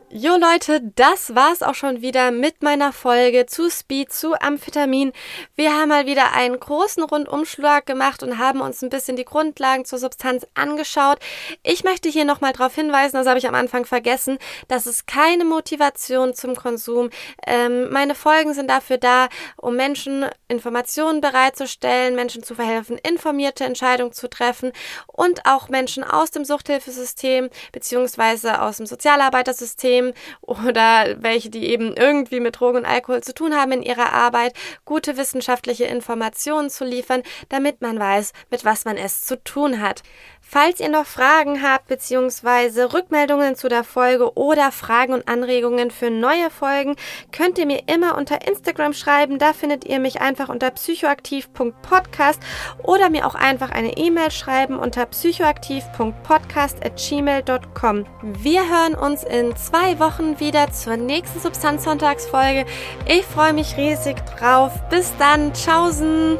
Jo 0.09 0.37
Leute, 0.37 0.79
das 0.95 1.35
war's 1.35 1.61
auch 1.61 1.75
schon 1.75 2.01
wieder 2.01 2.31
mit 2.31 2.63
meiner 2.63 2.93
Folge 2.93 3.45
zu 3.45 3.69
Speed, 3.69 4.09
zu 4.13 4.35
Amphetamin. 4.39 5.11
Wir 5.57 5.73
haben 5.73 5.89
mal 5.89 6.05
wieder 6.05 6.31
einen 6.31 6.57
großen 6.57 7.03
Rundumschlag 7.03 7.85
gemacht 7.85 8.23
und 8.23 8.37
haben 8.37 8.61
uns 8.61 8.81
ein 8.81 8.89
bisschen 8.89 9.17
die 9.17 9.25
Grundlagen 9.25 9.83
zur 9.83 9.99
Substanz 9.99 10.47
angeschaut. 10.53 11.17
Ich 11.61 11.83
möchte 11.83 12.07
hier 12.07 12.23
nochmal 12.23 12.53
darauf 12.53 12.73
hinweisen, 12.73 13.17
das 13.17 13.27
habe 13.27 13.37
ich 13.37 13.49
am 13.49 13.53
Anfang 13.53 13.83
vergessen, 13.83 14.37
dass 14.69 14.85
es 14.85 15.07
keine 15.07 15.43
Motivation 15.43 16.33
zum 16.33 16.55
Konsum. 16.55 17.09
Ähm, 17.45 17.91
meine 17.91 18.15
Folgen 18.15 18.53
sind 18.53 18.69
dafür 18.69 18.99
da, 18.99 19.27
um 19.57 19.75
Menschen 19.75 20.25
Informationen 20.47 21.19
bereitzustellen, 21.19 22.15
Menschen 22.15 22.43
zu 22.43 22.55
verhelfen, 22.55 22.97
informierte 22.97 23.65
Entscheidungen 23.65 24.13
zu 24.13 24.29
treffen 24.29 24.71
und 25.05 25.45
auch 25.45 25.67
Menschen 25.67 26.05
aus 26.05 26.31
dem 26.31 26.45
Suchthilfesystem 26.45 27.49
beziehungsweise 27.73 28.61
aus 28.61 28.77
dem 28.77 28.85
Sozialarbeitersystem 28.85 29.96
oder 30.41 31.15
welche, 31.21 31.49
die 31.49 31.67
eben 31.67 31.93
irgendwie 31.95 32.39
mit 32.39 32.59
Drogen 32.59 32.77
und 32.79 32.85
Alkohol 32.85 33.21
zu 33.21 33.33
tun 33.33 33.55
haben 33.55 33.71
in 33.71 33.83
ihrer 33.83 34.13
Arbeit, 34.13 34.53
gute 34.85 35.17
wissenschaftliche 35.17 35.85
Informationen 35.85 36.69
zu 36.69 36.85
liefern, 36.85 37.23
damit 37.49 37.81
man 37.81 37.99
weiß, 37.99 38.33
mit 38.49 38.65
was 38.65 38.85
man 38.85 38.97
es 38.97 39.21
zu 39.21 39.41
tun 39.43 39.81
hat. 39.81 40.03
Falls 40.49 40.79
ihr 40.79 40.87
noch 40.87 41.05
Fragen 41.05 41.61
habt 41.61 41.87
bzw. 41.87 42.83
Rückmeldungen 42.93 43.57
zu 43.57 43.67
der 43.67 43.83
Folge 43.83 44.37
oder 44.37 44.71
Fragen 44.71 45.13
und 45.13 45.27
Anregungen 45.27 45.91
für 45.91 46.09
neue 46.09 46.49
Folgen, 46.49 46.95
könnt 47.33 47.57
ihr 47.57 47.65
mir 47.65 47.81
immer 47.87 48.17
unter 48.17 48.47
Instagram 48.47 48.93
schreiben. 48.93 49.39
Da 49.39 49.51
findet 49.51 49.83
ihr 49.83 49.99
mich 49.99 50.21
einfach 50.21 50.47
unter 50.47 50.71
psychoaktiv.podcast 50.71 52.41
oder 52.81 53.09
mir 53.09 53.27
auch 53.27 53.35
einfach 53.35 53.71
eine 53.71 53.97
E-Mail 53.97 54.31
schreiben 54.31 54.79
unter 54.79 55.05
psychoaktiv.podcast@gmail.com. 55.05 58.05
Wir 58.21 58.69
hören 58.69 58.95
uns 58.95 59.25
in 59.25 59.53
zwei 59.57 59.99
Wochen 59.99 60.39
wieder 60.39 60.71
zur 60.71 60.95
nächsten 60.95 61.41
Substanzsonntagsfolge. 61.41 62.65
Ich 63.05 63.25
freue 63.25 63.51
mich 63.51 63.75
riesig 63.75 64.15
drauf. 64.37 64.71
Bis 64.89 65.11
dann, 65.19 65.51
tschaußen! 65.51 66.39